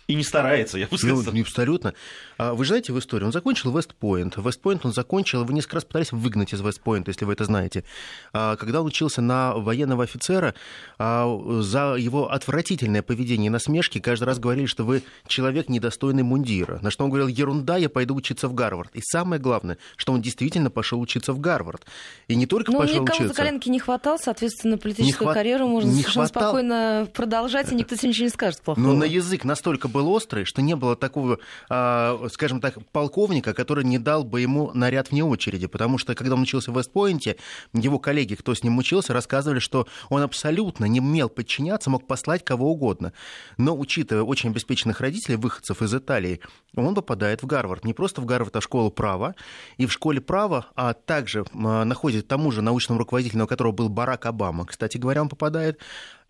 И 0.09 0.15
не 0.15 0.25
старается, 0.25 0.79
я 0.79 0.89
бы 0.89 0.99
сказал. 0.99 1.23
Ну, 1.33 1.41
абсолютно. 1.41 1.95
А 2.37 2.55
вы 2.55 2.65
же 2.65 2.69
знаете 2.69 2.93
в 2.93 2.99
истории, 2.99 3.25
он 3.25 3.33
закончил 3.33 3.77
Вестпойнт. 3.77 4.37
Вестпойнт 4.37 4.85
он 4.85 4.93
закончил, 4.93 5.45
вы 5.45 5.55
несколько 5.55 5.77
раз 5.77 5.85
пытались 5.85 6.13
выгнать 6.13 6.53
из 6.53 6.61
Вестпойнта, 6.61 7.11
если 7.11 7.25
вы 7.25 7.35
это 7.35 7.45
знаете. 7.45 7.85
А, 8.33 8.57
когда 8.57 8.81
он 8.81 8.89
учился 8.89 9.23
на 9.23 9.55
военного 9.55 10.05
офицера, 10.05 10.55
а, 10.99 11.63
за 11.63 11.95
его 11.95 12.31
отвратительное 12.31 13.03
поведение 13.03 13.47
и 13.47 13.51
насмешки 13.51 14.01
каждый 14.01 14.25
раз 14.25 14.39
говорили, 14.39 14.67
что 14.67 14.85
вы 14.85 15.03
человек 15.27 15.69
недостойный 15.69 16.25
мундира. 16.25 16.81
На 16.83 16.91
что 16.91 17.05
он 17.05 17.11
говорил, 17.11 17.29
ерунда, 17.29 17.77
я 17.77 17.89
пойду 17.89 18.15
учиться 18.17 18.49
в 18.49 18.55
Гарвард. 18.55 18.91
И 18.95 19.01
самое 19.03 19.41
главное, 19.41 19.79
что 19.97 20.13
он 20.13 20.21
действительно 20.21 20.71
пошел 20.71 21.01
учиться 21.01 21.33
в 21.33 21.39
Гарвард. 21.39 21.87
И 22.27 22.35
не 22.35 22.47
только 22.47 22.73
ну, 22.73 22.79
пошел 22.79 23.03
никого 23.03 23.19
учиться. 23.19 23.29
за 23.29 23.35
коленки 23.35 23.69
не 23.69 23.79
хватало, 23.79 24.19
соответственно, 24.19 24.79
политическую 24.79 25.27
хват... 25.27 25.35
карьеру 25.35 25.69
можно 25.69 25.89
не 25.89 26.03
совершенно 26.03 26.27
хватал... 26.27 26.43
спокойно 26.43 27.09
продолжать, 27.15 27.71
и 27.71 27.75
никто 27.77 27.95
тебе 27.95 28.09
ничего 28.09 28.25
не 28.25 28.31
скажет 28.31 28.61
плохого. 28.63 28.85
Но 28.85 28.95
на 28.95 29.05
язык 29.05 29.45
настолько 29.45 29.89
был 29.93 30.09
острый, 30.09 30.45
что 30.45 30.63
не 30.63 30.75
было 30.75 30.97
такого, 30.97 31.39
а, 31.69 32.21
скажем 32.33 32.61
так, 32.61 32.79
полковника, 32.91 33.55
который 33.55 33.85
не 33.85 33.99
дал 33.99 34.25
бы 34.25 34.41
ему 34.41 34.73
наряд 34.75 35.11
вне 35.11 35.25
очереди, 35.25 35.67
потому 35.67 35.99
что, 35.99 36.15
когда 36.15 36.35
он 36.35 36.43
учился 36.43 36.73
в 36.73 36.77
Вестпойнте, 36.77 37.37
его 37.73 37.99
коллеги, 37.99 38.35
кто 38.35 38.55
с 38.55 38.63
ним 38.63 38.79
учился, 38.79 39.13
рассказывали, 39.13 39.59
что 39.59 39.87
он 40.09 40.23
абсолютно 40.23 40.87
не 40.87 41.01
умел 41.01 41.29
подчиняться, 41.29 41.91
мог 41.91 42.07
послать 42.07 42.45
кого 42.45 42.73
угодно. 42.73 43.13
Но, 43.59 43.77
учитывая 43.77 44.25
очень 44.25 44.51
обеспеченных 44.51 45.01
родителей, 45.01 45.37
выходцев 45.37 45.83
из 45.83 45.95
Италии, 45.95 46.41
он 46.75 46.95
попадает 46.95 47.43
в 47.43 47.47
Гарвард. 47.47 47.85
Не 47.85 47.95
просто 47.95 48.21
в 48.21 48.25
Гарвард, 48.25 48.57
а 48.57 48.61
в 48.61 48.65
школу 48.65 48.91
права. 48.91 49.35
И 49.77 49.87
в 49.87 49.93
школе 49.93 50.21
права 50.21 50.67
а 50.75 50.95
также 50.95 51.45
а, 51.55 51.85
находит 51.85 52.29
тому 52.29 52.51
же 52.51 52.63
научному 52.63 52.99
руководителю, 52.99 53.45
у 53.45 53.47
которого 53.47 53.73
был 53.73 53.89
Барак 53.89 54.27
Обама, 54.27 54.65
кстати 54.67 54.99
говоря, 54.99 55.23
он 55.23 55.29
попадает, 55.29 55.79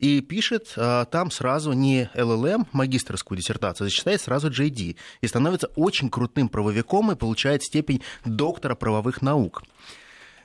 и 0.02 0.20
пишет 0.20 0.74
а, 0.76 1.04
там 1.04 1.30
сразу 1.30 1.72
не 1.72 2.10
ЛЛМ, 2.14 2.66
магистрскую 2.72 3.38
диссертацию, 3.38 3.86
а 3.86 3.88
зачитает 3.88 4.20
сразу 4.20 4.50
JD. 4.50 4.96
И 5.20 5.26
становится 5.26 5.68
очень 5.76 6.10
крутым 6.10 6.48
правовиком 6.48 7.12
и 7.12 7.16
получает 7.16 7.62
степень 7.62 8.02
доктора 8.24 8.74
правовых 8.74 9.22
наук. 9.22 9.62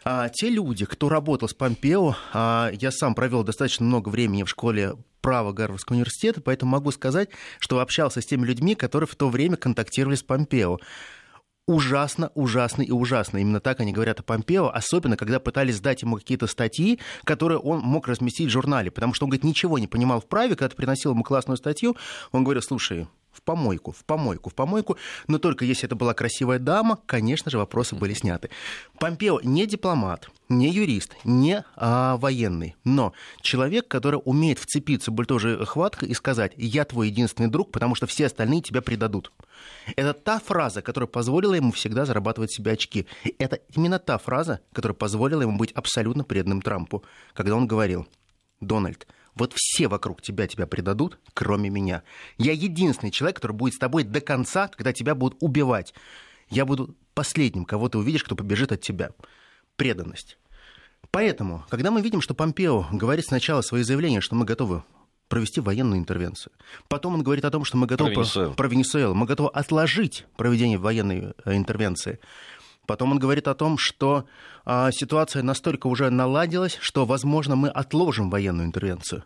А 0.05 0.29
те 0.29 0.49
люди, 0.49 0.85
кто 0.85 1.09
работал 1.09 1.49
с 1.49 1.55
Помпео, 1.55 2.15
а 2.33 2.69
я 2.71 2.91
сам 2.91 3.15
провел 3.15 3.43
достаточно 3.43 3.83
много 3.83 4.09
времени 4.09 4.43
в 4.43 4.49
школе 4.49 4.93
права 5.21 5.51
Гарвардского 5.51 5.95
университета, 5.95 6.39
поэтому 6.39 6.73
могу 6.73 6.91
сказать, 6.91 7.29
что 7.59 7.79
общался 7.79 8.21
с 8.21 8.25
теми 8.25 8.45
людьми, 8.45 8.75
которые 8.75 9.07
в 9.07 9.15
то 9.15 9.27
время 9.27 9.57
контактировали 9.57 10.15
с 10.15 10.23
Помпео 10.23 10.77
ужасно, 11.67 12.31
ужасно 12.33 12.81
и 12.81 12.91
ужасно. 12.91 13.37
Именно 13.37 13.59
так 13.59 13.79
они 13.81 13.91
говорят 13.91 14.19
о 14.19 14.23
Помпео, 14.23 14.69
особенно 14.73 15.17
когда 15.17 15.39
пытались 15.39 15.75
сдать 15.75 16.01
ему 16.01 16.15
какие-то 16.15 16.47
статьи, 16.47 16.99
которые 17.25 17.59
он 17.59 17.81
мог 17.81 18.07
разместить 18.07 18.47
в 18.47 18.51
журнале, 18.51 18.89
потому 18.89 19.13
что 19.13 19.25
он, 19.25 19.29
говорит, 19.29 19.43
ничего 19.43 19.77
не 19.77 19.87
понимал 19.87 20.21
в 20.21 20.25
праве, 20.25 20.55
когда 20.55 20.69
ты 20.69 20.75
приносил 20.75 21.11
ему 21.11 21.23
классную 21.23 21.57
статью, 21.57 21.95
он 22.31 22.43
говорил, 22.43 22.63
слушай, 22.63 23.07
в 23.37 23.41
помойку, 23.43 23.91
в 23.91 24.03
помойку, 24.03 24.49
в 24.49 24.55
помойку. 24.55 24.97
Но 25.27 25.37
только 25.37 25.63
если 25.63 25.85
это 25.85 25.95
была 25.95 26.13
красивая 26.13 26.59
дама, 26.59 26.99
конечно 27.05 27.51
же, 27.51 27.57
вопросы 27.57 27.95
были 27.95 28.13
сняты. 28.13 28.49
Помпео 28.99 29.39
не 29.43 29.67
дипломат, 29.67 30.29
не 30.49 30.69
юрист, 30.69 31.15
не 31.23 31.63
а, 31.75 32.17
военный, 32.17 32.75
но 32.83 33.13
человек, 33.41 33.87
который 33.87 34.19
умеет 34.23 34.57
вцепиться 34.59 35.11
в 35.11 35.25
тоже 35.25 35.65
хваткой 35.65 36.09
и 36.09 36.13
сказать, 36.13 36.53
я 36.57 36.85
твой 36.85 37.09
единственный 37.09 37.49
друг, 37.49 37.71
потому 37.71 37.95
что 37.95 38.07
все 38.07 38.25
остальные 38.25 38.61
тебя 38.61 38.81
предадут. 38.81 39.31
Это 39.95 40.13
та 40.13 40.39
фраза, 40.39 40.81
которая 40.81 41.07
позволила 41.07 41.53
ему 41.53 41.71
всегда 41.71 42.05
зарабатывать 42.05 42.51
себе 42.51 42.71
очки. 42.71 43.07
Это 43.37 43.59
именно 43.75 43.99
та 43.99 44.17
фраза, 44.17 44.61
которая 44.73 44.95
позволила 44.95 45.41
ему 45.41 45.57
быть 45.57 45.71
абсолютно 45.73 46.23
преданным 46.23 46.61
Трампу, 46.61 47.03
когда 47.33 47.55
он 47.55 47.67
говорил, 47.67 48.07
Дональд, 48.61 49.07
вот 49.37 49.53
все 49.55 49.87
вокруг 49.87 50.21
тебя 50.21 50.47
тебя 50.47 50.67
предадут, 50.67 51.19
кроме 51.33 51.69
меня. 51.69 52.03
Я 52.37 52.53
единственный 52.53 53.11
человек, 53.11 53.37
который 53.37 53.53
будет 53.53 53.75
с 53.75 53.79
тобой 53.79 54.03
до 54.03 54.21
конца, 54.21 54.67
когда 54.67 54.93
тебя 54.93 55.15
будут 55.15 55.37
убивать. 55.41 55.93
Я 56.49 56.65
буду 56.65 56.95
последним, 57.13 57.65
кого 57.65 57.89
ты 57.89 57.97
увидишь, 57.97 58.23
кто 58.23 58.35
побежит 58.35 58.71
от 58.71 58.81
тебя. 58.81 59.11
Преданность. 59.75 60.37
Поэтому, 61.11 61.65
когда 61.69 61.91
мы 61.91 62.01
видим, 62.01 62.21
что 62.21 62.33
Помпео 62.33 62.87
говорит 62.91 63.25
сначала 63.25 63.61
свои 63.61 63.83
заявления, 63.83 64.21
что 64.21 64.35
мы 64.35 64.45
готовы 64.45 64.83
провести 65.27 65.59
военную 65.59 65.99
интервенцию. 65.99 66.53
Потом 66.87 67.15
он 67.15 67.23
говорит 67.23 67.45
о 67.45 67.51
том, 67.51 67.65
что 67.65 67.77
мы 67.77 67.85
готовы... 67.85 68.13
Про 68.13 68.21
Венесуэлу. 68.21 68.53
Про 68.53 68.67
Венесуэлу. 68.67 69.13
Мы 69.13 69.25
готовы 69.25 69.49
отложить 69.49 70.25
проведение 70.37 70.77
военной 70.77 71.33
э, 71.43 71.55
интервенции. 71.57 72.19
Потом 72.87 73.11
он 73.11 73.19
говорит 73.19 73.47
о 73.49 73.53
том, 73.53 73.77
что 73.77 74.25
а, 74.65 74.91
ситуация 74.91 75.43
настолько 75.43 75.87
уже 75.87 76.09
наладилась, 76.09 76.77
что, 76.81 77.05
возможно, 77.05 77.55
мы 77.55 77.69
отложим 77.69 78.29
военную 78.29 78.65
интервенцию. 78.65 79.25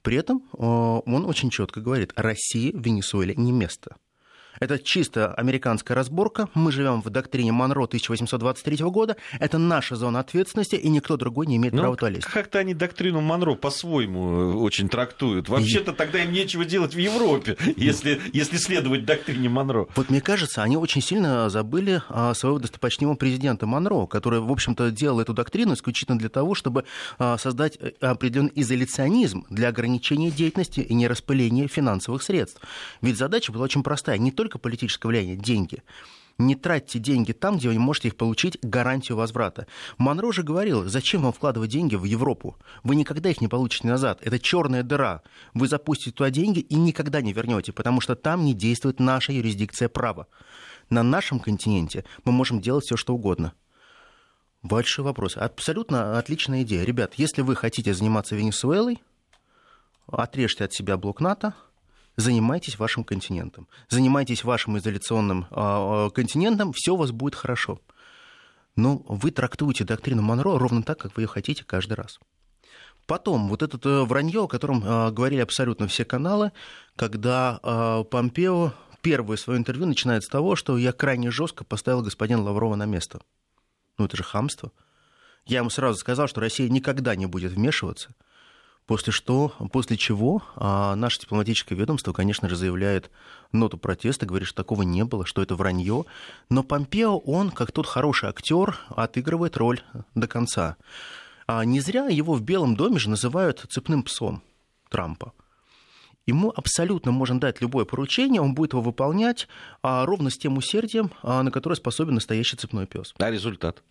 При 0.00 0.16
этом 0.16 0.42
а, 0.54 0.98
он 0.98 1.26
очень 1.26 1.50
четко 1.50 1.80
говорит, 1.80 2.12
России 2.16 2.72
в 2.72 2.82
Венесуэле 2.82 3.34
не 3.36 3.52
место. 3.52 3.96
Это 4.60 4.78
чисто 4.78 5.32
американская 5.34 5.94
разборка. 5.94 6.48
Мы 6.54 6.72
живем 6.72 7.02
в 7.02 7.10
доктрине 7.10 7.52
Монро 7.52 7.84
1823 7.84 8.84
года. 8.86 9.16
Это 9.40 9.58
наша 9.58 9.96
зона 9.96 10.20
ответственности, 10.20 10.76
и 10.76 10.88
никто 10.88 11.16
другой 11.16 11.46
не 11.46 11.56
имеет 11.56 11.74
ну, 11.74 11.80
права 11.80 11.96
туда 11.96 12.10
лезть. 12.10 12.26
Как-то 12.26 12.58
они 12.58 12.74
доктрину 12.74 13.20
Монро 13.20 13.54
по-своему 13.54 14.30
э, 14.30 14.54
очень 14.54 14.88
трактуют. 14.88 15.48
Вообще-то 15.48 15.92
тогда 15.92 16.22
им 16.22 16.32
нечего 16.32 16.64
делать 16.64 16.94
в 16.94 16.98
Европе, 16.98 17.56
если, 17.76 18.20
если 18.32 18.56
следовать 18.56 19.04
доктрине 19.04 19.48
Монро. 19.48 19.86
Вот 19.96 20.10
мне 20.10 20.20
кажется, 20.20 20.62
они 20.62 20.76
очень 20.76 21.02
сильно 21.02 21.48
забыли 21.48 22.02
а, 22.08 22.34
своего 22.34 22.58
достопочтимого 22.58 23.16
президента 23.16 23.66
Монро, 23.66 24.06
который, 24.06 24.40
в 24.40 24.50
общем-то, 24.50 24.90
делал 24.90 25.20
эту 25.20 25.32
доктрину 25.32 25.74
исключительно 25.74 26.18
для 26.18 26.28
того, 26.28 26.54
чтобы 26.54 26.84
а, 27.18 27.38
создать 27.38 27.78
э, 27.80 27.92
определенный 28.00 28.52
изоляционизм 28.54 29.44
для 29.50 29.68
ограничения 29.68 30.30
деятельности 30.30 30.80
и 30.80 30.94
нераспыления 30.94 31.68
финансовых 31.68 32.22
средств. 32.22 32.60
Ведь 33.00 33.16
задача 33.16 33.52
была 33.52 33.64
очень 33.64 33.82
простая. 33.82 34.18
Не 34.18 34.30
только 34.30 34.41
только 34.42 34.58
политическое 34.58 35.08
влияние, 35.08 35.36
деньги. 35.36 35.82
Не 36.38 36.56
тратьте 36.56 36.98
деньги 36.98 37.30
там, 37.32 37.58
где 37.58 37.68
вы 37.68 37.74
не 37.74 37.80
можете 37.80 38.08
их 38.08 38.16
получить, 38.16 38.58
гарантию 38.62 39.16
возврата. 39.16 39.68
Монро 39.98 40.32
же 40.32 40.42
говорил, 40.42 40.88
зачем 40.88 41.22
вам 41.22 41.32
вкладывать 41.32 41.70
деньги 41.70 41.94
в 41.94 42.04
Европу? 42.04 42.56
Вы 42.82 42.96
никогда 42.96 43.30
их 43.30 43.40
не 43.40 43.46
получите 43.46 43.86
назад. 43.86 44.18
Это 44.22 44.40
черная 44.40 44.82
дыра. 44.82 45.22
Вы 45.54 45.68
запустите 45.68 46.10
туда 46.10 46.30
деньги 46.30 46.58
и 46.58 46.74
никогда 46.74 47.20
не 47.20 47.32
вернете, 47.32 47.72
потому 47.72 48.00
что 48.00 48.16
там 48.16 48.44
не 48.44 48.54
действует 48.54 48.98
наша 48.98 49.32
юрисдикция 49.32 49.88
права. 49.88 50.26
На 50.90 51.02
нашем 51.02 51.38
континенте 51.38 52.04
мы 52.24 52.32
можем 52.32 52.60
делать 52.60 52.84
все, 52.84 52.96
что 52.96 53.14
угодно. 53.14 53.52
Большой 54.62 55.04
вопрос. 55.04 55.36
Абсолютно 55.36 56.18
отличная 56.18 56.62
идея. 56.62 56.84
Ребят, 56.84 57.14
если 57.14 57.42
вы 57.42 57.54
хотите 57.54 57.94
заниматься 57.94 58.34
Венесуэлой, 58.34 59.00
отрежьте 60.06 60.64
от 60.64 60.72
себя 60.72 60.96
блок 60.96 61.20
НАТО, 61.20 61.54
занимайтесь 62.16 62.78
вашим 62.78 63.04
континентом. 63.04 63.68
Занимайтесь 63.88 64.44
вашим 64.44 64.78
изоляционным 64.78 65.46
э, 65.50 66.10
континентом, 66.14 66.72
все 66.72 66.94
у 66.94 66.96
вас 66.96 67.10
будет 67.10 67.34
хорошо. 67.34 67.80
Но 68.76 68.98
вы 69.08 69.30
трактуете 69.30 69.84
доктрину 69.84 70.22
Монро 70.22 70.58
ровно 70.58 70.82
так, 70.82 70.98
как 70.98 71.16
вы 71.16 71.22
ее 71.22 71.28
хотите 71.28 71.64
каждый 71.64 71.94
раз. 71.94 72.18
Потом, 73.06 73.48
вот 73.48 73.62
это 73.62 73.78
э, 73.88 74.02
вранье, 74.04 74.44
о 74.44 74.48
котором 74.48 74.84
э, 74.84 75.10
говорили 75.10 75.40
абсолютно 75.40 75.88
все 75.88 76.04
каналы, 76.04 76.52
когда 76.96 77.58
э, 77.62 78.04
Помпео 78.10 78.72
первое 79.00 79.36
свое 79.36 79.58
интервью 79.58 79.86
начинает 79.86 80.22
с 80.22 80.28
того, 80.28 80.54
что 80.54 80.78
я 80.78 80.92
крайне 80.92 81.30
жестко 81.30 81.64
поставил 81.64 82.02
господина 82.02 82.42
Лаврова 82.42 82.76
на 82.76 82.86
место. 82.86 83.20
Ну, 83.98 84.04
это 84.04 84.16
же 84.16 84.22
хамство. 84.22 84.70
Я 85.44 85.58
ему 85.58 85.70
сразу 85.70 85.98
сказал, 85.98 86.28
что 86.28 86.40
Россия 86.40 86.68
никогда 86.68 87.16
не 87.16 87.26
будет 87.26 87.52
вмешиваться– 87.52 88.14
После, 88.86 89.12
что, 89.12 89.52
после 89.72 89.96
чего 89.96 90.42
а, 90.56 90.96
наше 90.96 91.20
дипломатическое 91.20 91.78
ведомство, 91.78 92.12
конечно 92.12 92.48
же, 92.48 92.56
заявляет 92.56 93.10
ноту 93.52 93.78
протеста, 93.78 94.26
говорит, 94.26 94.48
что 94.48 94.56
такого 94.56 94.82
не 94.82 95.04
было, 95.04 95.24
что 95.24 95.40
это 95.40 95.54
вранье. 95.54 96.04
Но 96.50 96.62
Помпео, 96.64 97.18
он, 97.18 97.50
как 97.50 97.70
тот 97.70 97.86
хороший 97.86 98.28
актер, 98.28 98.78
отыгрывает 98.90 99.56
роль 99.56 99.82
до 100.14 100.26
конца. 100.26 100.76
А 101.46 101.64
не 101.64 101.80
зря 101.80 102.06
его 102.06 102.34
в 102.34 102.42
Белом 102.42 102.74
доме 102.74 102.98
же 102.98 103.08
называют 103.08 103.64
цепным 103.70 104.02
псом 104.02 104.42
Трампа. 104.90 105.32
Ему 106.26 106.52
абсолютно 106.54 107.10
можно 107.10 107.40
дать 107.40 107.60
любое 107.60 107.84
поручение, 107.84 108.40
он 108.40 108.54
будет 108.54 108.72
его 108.72 108.82
выполнять 108.82 109.48
а, 109.82 110.06
ровно 110.06 110.30
с 110.30 110.38
тем 110.38 110.56
усердием, 110.56 111.10
а, 111.22 111.42
на 111.42 111.50
которое 111.50 111.74
способен 111.74 112.14
настоящий 112.14 112.56
цепной 112.56 112.86
пес. 112.86 113.12
А 113.18 113.30
результат? 113.30 113.82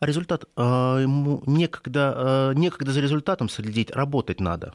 А 0.00 0.06
результат 0.06 0.44
а, 0.56 1.00
ему 1.00 1.42
некогда, 1.46 2.12
а, 2.14 2.52
некогда 2.52 2.92
за 2.92 3.00
результатом 3.00 3.48
следить, 3.48 3.90
работать 3.90 4.40
надо. 4.40 4.74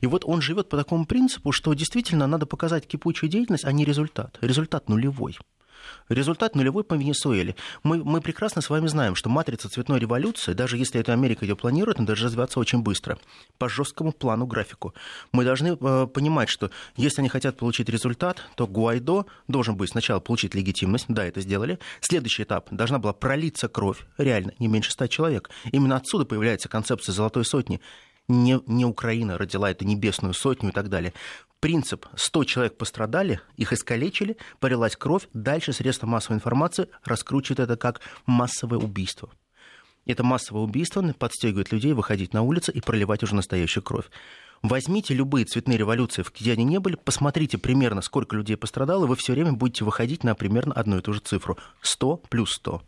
И 0.00 0.06
вот 0.06 0.24
он 0.24 0.40
живет 0.42 0.68
по 0.68 0.76
такому 0.76 1.06
принципу, 1.06 1.52
что 1.52 1.72
действительно 1.74 2.26
надо 2.26 2.46
показать 2.46 2.86
кипучую 2.86 3.30
деятельность, 3.30 3.64
а 3.64 3.72
не 3.72 3.84
результат. 3.84 4.38
Результат 4.40 4.88
нулевой. 4.88 5.38
Результат 6.08 6.54
нулевой 6.54 6.84
по 6.84 6.94
Венесуэле. 6.94 7.56
Мы, 7.82 8.02
мы 8.02 8.20
прекрасно 8.20 8.62
с 8.62 8.70
вами 8.70 8.86
знаем, 8.86 9.14
что 9.14 9.28
матрица 9.28 9.68
цветной 9.68 9.98
революции, 9.98 10.52
даже 10.52 10.76
если 10.76 11.00
это 11.00 11.12
Америка 11.12 11.44
ее 11.44 11.56
планирует, 11.56 11.98
она 11.98 12.06
должна 12.06 12.26
развиваться 12.26 12.60
очень 12.60 12.80
быстро, 12.80 13.18
по 13.58 13.68
жесткому 13.68 14.12
плану, 14.12 14.46
графику. 14.46 14.94
Мы 15.32 15.44
должны 15.44 15.76
э, 15.80 16.06
понимать, 16.06 16.48
что 16.48 16.70
если 16.96 17.20
они 17.20 17.28
хотят 17.28 17.56
получить 17.56 17.88
результат, 17.88 18.42
то 18.54 18.66
Гуайдо 18.66 19.26
должен 19.48 19.76
быть 19.76 19.90
сначала 19.90 20.20
получить 20.20 20.54
легитимность, 20.54 21.06
да, 21.08 21.24
это 21.24 21.40
сделали. 21.40 21.78
Следующий 22.00 22.44
этап, 22.44 22.68
должна 22.70 22.98
была 22.98 23.12
пролиться 23.12 23.68
кровь, 23.68 24.06
реально, 24.18 24.52
не 24.58 24.68
меньше 24.68 24.92
ста 24.92 25.08
человек. 25.08 25.50
Именно 25.72 25.96
отсюда 25.96 26.24
появляется 26.24 26.68
концепция 26.68 27.12
золотой 27.12 27.44
сотни 27.44 27.80
не, 28.28 28.60
не 28.66 28.84
Украина 28.84 29.38
родила 29.38 29.70
эту 29.70 29.84
небесную 29.84 30.34
сотню 30.34 30.70
и 30.70 30.72
так 30.72 30.88
далее 30.88 31.12
принцип 31.66 32.06
100 32.14 32.44
человек 32.44 32.78
пострадали, 32.78 33.40
их 33.56 33.72
искалечили, 33.72 34.36
полилась 34.60 34.94
кровь, 34.94 35.26
дальше 35.34 35.72
средства 35.72 36.06
массовой 36.06 36.36
информации 36.36 36.86
раскручивают 37.02 37.58
это 37.58 37.76
как 37.76 38.02
массовое 38.24 38.78
убийство. 38.78 39.30
Это 40.04 40.22
массовое 40.22 40.62
убийство 40.62 41.02
подстегивает 41.18 41.72
людей 41.72 41.92
выходить 41.92 42.32
на 42.32 42.42
улицы 42.42 42.70
и 42.70 42.80
проливать 42.80 43.24
уже 43.24 43.34
настоящую 43.34 43.82
кровь. 43.82 44.04
Возьмите 44.62 45.12
любые 45.12 45.44
цветные 45.44 45.76
революции, 45.76 46.24
где 46.38 46.52
они 46.52 46.62
не 46.62 46.78
были, 46.78 46.94
посмотрите 46.94 47.58
примерно, 47.58 48.00
сколько 48.00 48.36
людей 48.36 48.56
пострадало, 48.56 49.06
и 49.06 49.08
вы 49.08 49.16
все 49.16 49.32
время 49.32 49.52
будете 49.52 49.84
выходить 49.84 50.22
на 50.22 50.36
примерно 50.36 50.72
одну 50.72 50.98
и 50.98 51.02
ту 51.02 51.14
же 51.14 51.18
цифру. 51.18 51.58
100 51.80 52.18
плюс 52.28 52.52
100. 52.52 52.80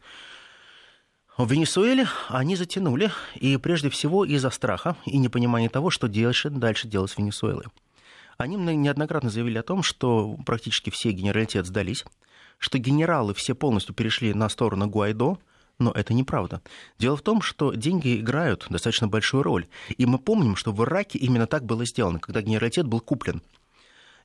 В 1.36 1.50
Венесуэле 1.50 2.06
они 2.28 2.54
затянули, 2.54 3.10
и 3.34 3.56
прежде 3.56 3.90
всего 3.90 4.24
из-за 4.24 4.50
страха 4.50 4.94
и 5.04 5.18
непонимания 5.18 5.68
того, 5.68 5.90
что 5.90 6.06
дальше, 6.06 6.48
дальше 6.48 6.86
делать 6.86 7.10
с 7.10 7.18
Венесуэлой. 7.18 7.64
Они 8.38 8.54
неоднократно 8.54 9.30
заявили 9.30 9.58
о 9.58 9.64
том, 9.64 9.82
что 9.82 10.36
практически 10.46 10.90
все 10.90 11.10
генералитет 11.10 11.66
сдались, 11.66 12.04
что 12.58 12.78
генералы 12.78 13.34
все 13.34 13.56
полностью 13.56 13.96
перешли 13.96 14.32
на 14.32 14.48
сторону 14.48 14.86
Гуайдо, 14.86 15.38
но 15.80 15.90
это 15.90 16.14
неправда. 16.14 16.62
Дело 17.00 17.16
в 17.16 17.22
том, 17.22 17.42
что 17.42 17.74
деньги 17.74 18.20
играют 18.20 18.66
достаточно 18.70 19.08
большую 19.08 19.42
роль. 19.42 19.66
И 19.96 20.06
мы 20.06 20.18
помним, 20.18 20.54
что 20.54 20.72
в 20.72 20.84
Ираке 20.84 21.18
именно 21.18 21.48
так 21.48 21.64
было 21.64 21.84
сделано, 21.84 22.20
когда 22.20 22.40
генералитет 22.40 22.86
был 22.86 23.00
куплен. 23.00 23.42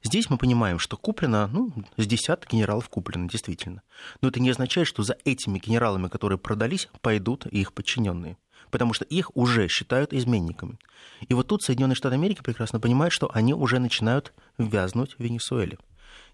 Здесь 0.03 0.29
мы 0.29 0.37
понимаем, 0.37 0.77
что 0.77 0.95
куплено, 0.95 1.47
ну, 1.51 1.71
с 1.97 2.05
десяток 2.05 2.51
генералов 2.51 2.89
куплено, 2.89 3.27
действительно. 3.27 3.81
Но 4.21 4.27
это 4.27 4.39
не 4.39 4.51
означает, 4.51 4.87
что 4.87 5.01
за 5.01 5.17
этими 5.25 5.57
генералами, 5.57 6.07
которые 6.07 6.37
продались, 6.37 6.87
пойдут 7.01 7.47
их 7.47 7.73
подчиненные 7.73 8.37
потому 8.73 8.91
что 8.93 9.05
их 9.05 9.29
уже 9.37 9.67
считают 9.67 10.13
изменниками. 10.13 10.79
И 11.29 11.35
вот 11.35 11.45
тут 11.47 11.61
Соединенные 11.61 11.95
Штаты 11.95 12.15
Америки 12.15 12.41
прекрасно 12.41 12.79
понимают, 12.79 13.13
что 13.13 13.29
они 13.31 13.53
уже 13.53 13.77
начинают 13.77 14.33
вязнуть 14.57 15.13
в 15.13 15.19
Венесуэле. 15.19 15.77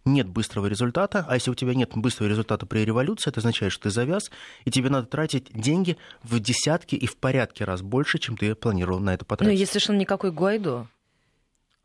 Нет 0.05 0.29
быстрого 0.29 0.67
результата, 0.67 1.25
а 1.27 1.33
если 1.33 1.51
у 1.51 1.55
тебя 1.55 1.73
нет 1.73 1.91
быстрого 1.95 2.29
результата 2.29 2.65
при 2.65 2.85
революции, 2.85 3.29
это 3.29 3.41
означает, 3.41 3.73
что 3.73 3.83
ты 3.83 3.89
завяз, 3.89 4.31
и 4.63 4.71
тебе 4.71 4.89
надо 4.89 5.07
тратить 5.07 5.51
деньги 5.53 5.97
в 6.23 6.39
десятки 6.39 6.95
и 6.95 7.05
в 7.07 7.17
порядке 7.17 7.65
раз 7.65 7.81
больше, 7.81 8.19
чем 8.19 8.37
ты 8.37 8.55
планировал 8.55 9.01
на 9.01 9.13
это 9.13 9.25
потратить. 9.25 9.53
Но 9.53 9.59
если 9.59 9.91
он 9.91 9.97
никакой 9.97 10.31
Гуайдо. 10.31 10.87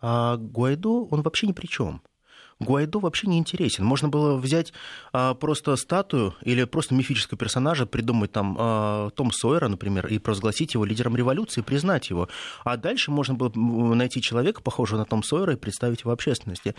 А 0.00 0.36
Гуайдо, 0.36 1.08
он 1.10 1.22
вообще 1.22 1.48
ни 1.48 1.52
при 1.52 1.66
чем. 1.66 2.00
Гуайдо 2.60 2.98
вообще 2.98 3.26
не 3.26 3.38
интересен. 3.38 3.84
Можно 3.84 4.08
было 4.08 4.36
взять 4.36 4.72
а, 5.12 5.34
просто 5.34 5.76
статую 5.76 6.34
или 6.42 6.64
просто 6.64 6.94
мифического 6.94 7.38
персонажа, 7.38 7.86
придумать 7.86 8.32
там 8.32 8.56
а, 8.58 9.10
Том 9.10 9.32
Сойера, 9.32 9.68
например, 9.68 10.06
и 10.06 10.18
провозгласить 10.18 10.74
его 10.74 10.84
лидером 10.84 11.16
революции, 11.16 11.60
признать 11.60 12.10
его. 12.10 12.28
А 12.64 12.76
дальше 12.76 13.10
можно 13.10 13.34
было 13.34 13.50
найти 13.94 14.20
человека, 14.20 14.62
похожего 14.62 14.98
на 14.98 15.04
Том 15.04 15.22
Сойера, 15.22 15.54
и 15.54 15.56
представить 15.56 16.02
его 16.02 16.12
общественности. 16.12 16.74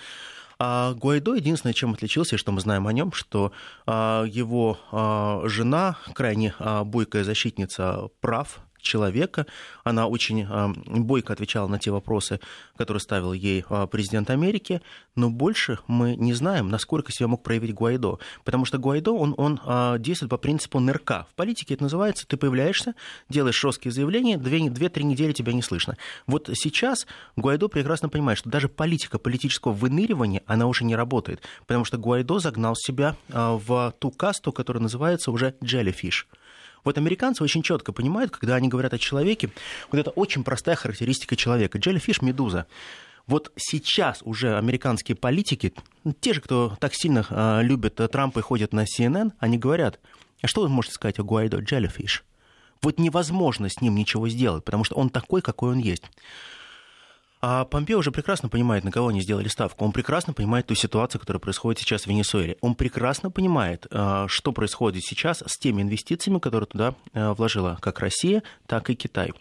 А 0.57 0.93
Гуайдо 0.93 1.35
единственное, 1.35 1.73
чем 1.73 1.93
отличился, 1.93 2.35
и 2.35 2.37
что 2.39 2.51
мы 2.51 2.61
знаем 2.61 2.87
о 2.87 2.93
нем, 2.93 3.11
что 3.11 3.51
а, 3.85 4.23
его 4.23 4.77
а, 4.91 5.41
жена, 5.45 5.97
крайне 6.13 6.53
а, 6.59 6.83
бойкая 6.83 7.23
защитница 7.23 8.09
прав 8.21 8.64
человека. 8.85 9.45
Она 9.83 10.07
очень 10.07 10.45
а, 10.49 10.71
бойко 10.85 11.33
отвечала 11.33 11.67
на 11.67 11.79
те 11.79 11.91
вопросы, 11.91 12.39
которые 12.77 13.01
ставил 13.01 13.33
ей 13.33 13.65
а, 13.69 13.87
президент 13.87 14.29
Америки, 14.29 14.81
но 15.15 15.29
больше 15.29 15.79
мы 15.87 16.15
не 16.15 16.33
знаем, 16.33 16.69
насколько 16.69 17.11
себя 17.11 17.27
мог 17.27 17.43
проявить 17.43 17.73
Гуайдо, 17.73 18.19
потому 18.43 18.65
что 18.65 18.77
Гуайдо, 18.77 19.11
он, 19.11 19.33
он 19.37 19.59
а, 19.65 19.97
действует 19.97 20.29
по 20.29 20.37
принципу 20.37 20.79
нырка. 20.79 21.27
В 21.31 21.35
политике 21.35 21.73
это 21.73 21.83
называется, 21.83 22.25
ты 22.27 22.37
появляешься, 22.37 22.95
делаешь 23.29 23.59
жесткие 23.59 23.91
заявления, 23.91 24.37
две-три 24.37 25.03
недели 25.03 25.33
тебя 25.33 25.53
не 25.53 25.61
слышно. 25.61 25.97
Вот 26.27 26.49
сейчас 26.53 27.07
Гуайдо 27.35 27.67
прекрасно 27.67 28.09
понимает, 28.09 28.37
что 28.37 28.49
даже 28.49 28.69
политика 28.69 29.19
политического 29.19 29.73
выныривания, 29.73 30.43
она 30.45 30.67
уже 30.67 30.85
не 30.85 30.95
работает, 30.95 31.41
потому 31.65 31.85
что 31.85 31.97
Гуайдо 31.97 32.39
загнал 32.39 32.75
себя 32.75 33.15
в 33.27 33.93
ту 33.99 34.11
касту, 34.11 34.51
которая 34.51 34.83
называется 34.83 35.31
уже 35.31 35.55
jellyfish. 35.61 36.25
Вот 36.85 36.97
американцы 36.97 37.43
очень 37.43 37.63
четко 37.63 37.91
понимают, 37.91 38.31
когда 38.31 38.55
они 38.55 38.69
говорят 38.69 38.93
о 38.93 38.97
человеке, 38.97 39.49
вот 39.91 39.99
это 39.99 40.11
очень 40.11 40.43
простая 40.43 40.75
характеристика 40.75 41.35
человека. 41.35 41.79
Джеллифиш– 41.79 42.21
медуза. 42.21 42.67
Вот 43.27 43.51
сейчас 43.57 44.21
уже 44.21 44.55
американские 44.55 45.15
политики, 45.15 45.73
те 46.19 46.33
же, 46.33 46.41
кто 46.41 46.77
так 46.79 46.93
сильно 46.93 47.25
э, 47.27 47.63
любят 47.63 47.95
Трампа 48.11 48.39
и 48.39 48.43
ходят 48.43 48.71
на 48.71 48.83
CNN, 48.83 49.31
они 49.39 49.57
говорят, 49.57 49.99
а 50.41 50.47
что 50.47 50.61
вы 50.61 50.69
можете 50.69 50.93
сказать 50.93 51.17
о 51.17 51.23
Гуайдо 51.23 51.57
Джеллифиш? 51.57 52.23
Вот 52.83 52.99
невозможно 52.99 53.67
с 53.67 53.81
ним 53.81 53.95
ничего 53.95 54.29
сделать, 54.29 54.63
потому 54.63 54.83
что 54.83 54.95
он 54.95 55.09
такой, 55.09 55.41
какой 55.41 55.71
он 55.71 55.79
есть. 55.79 56.03
А 57.47 57.63
Помпео 57.63 57.99
уже 57.99 58.11
прекрасно 58.11 58.49
понимает, 58.49 58.83
на 58.83 58.91
кого 58.91 59.09
они 59.09 59.21
сделали 59.21 59.47
ставку. 59.49 59.85
Он 59.85 59.91
прекрасно 59.91 60.33
понимает 60.33 60.65
ту 60.65 60.73
ситуацию, 60.73 61.21
которая 61.21 61.39
происходит 61.39 61.79
сейчас 61.79 62.05
в 62.05 62.07
Венесуэле. 62.07 62.57
Он 62.61 62.73
прекрасно 62.73 63.29
понимает, 63.29 63.85
а, 63.91 64.25
что 64.27 64.51
происходит 64.51 65.03
сейчас 65.03 65.43
с 65.45 65.55
теми 65.59 65.83
инвестициями, 65.83 66.39
которые 66.39 66.65
туда 66.65 66.95
а, 67.13 67.35
вложила 67.35 67.77
как 67.81 67.99
Россия, 67.99 68.41
так 68.65 68.89
и 68.89 68.95
Китай. 68.95 69.31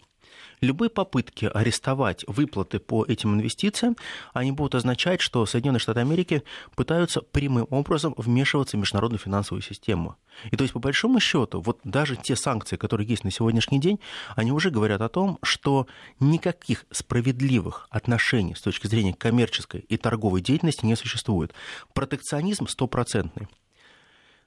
Любые 0.61 0.89
попытки 0.89 1.45
арестовать 1.53 2.23
выплаты 2.27 2.79
по 2.79 3.05
этим 3.05 3.33
инвестициям, 3.33 3.97
они 4.33 4.51
будут 4.51 4.75
означать, 4.75 5.21
что 5.21 5.45
Соединенные 5.45 5.79
Штаты 5.79 5.99
Америки 5.99 6.43
пытаются 6.75 7.21
прямым 7.21 7.67
образом 7.69 8.13
вмешиваться 8.17 8.77
в 8.77 8.79
международную 8.79 9.19
финансовую 9.19 9.61
систему. 9.61 10.15
И 10.51 10.55
то 10.55 10.63
есть, 10.63 10.73
по 10.73 10.79
большому 10.79 11.19
счету, 11.19 11.61
вот 11.61 11.79
даже 11.83 12.15
те 12.15 12.35
санкции, 12.35 12.75
которые 12.75 13.07
есть 13.07 13.23
на 13.23 13.31
сегодняшний 13.31 13.79
день, 13.79 13.99
они 14.35 14.51
уже 14.51 14.69
говорят 14.69 15.01
о 15.01 15.09
том, 15.09 15.39
что 15.43 15.87
никаких 16.19 16.85
справедливых 16.91 17.87
отношений 17.89 18.55
с 18.55 18.61
точки 18.61 18.87
зрения 18.87 19.13
коммерческой 19.13 19.81
и 19.81 19.97
торговой 19.97 20.41
деятельности 20.41 20.85
не 20.85 20.95
существует. 20.95 21.53
Протекционизм 21.93 22.67
стопроцентный. 22.67 23.47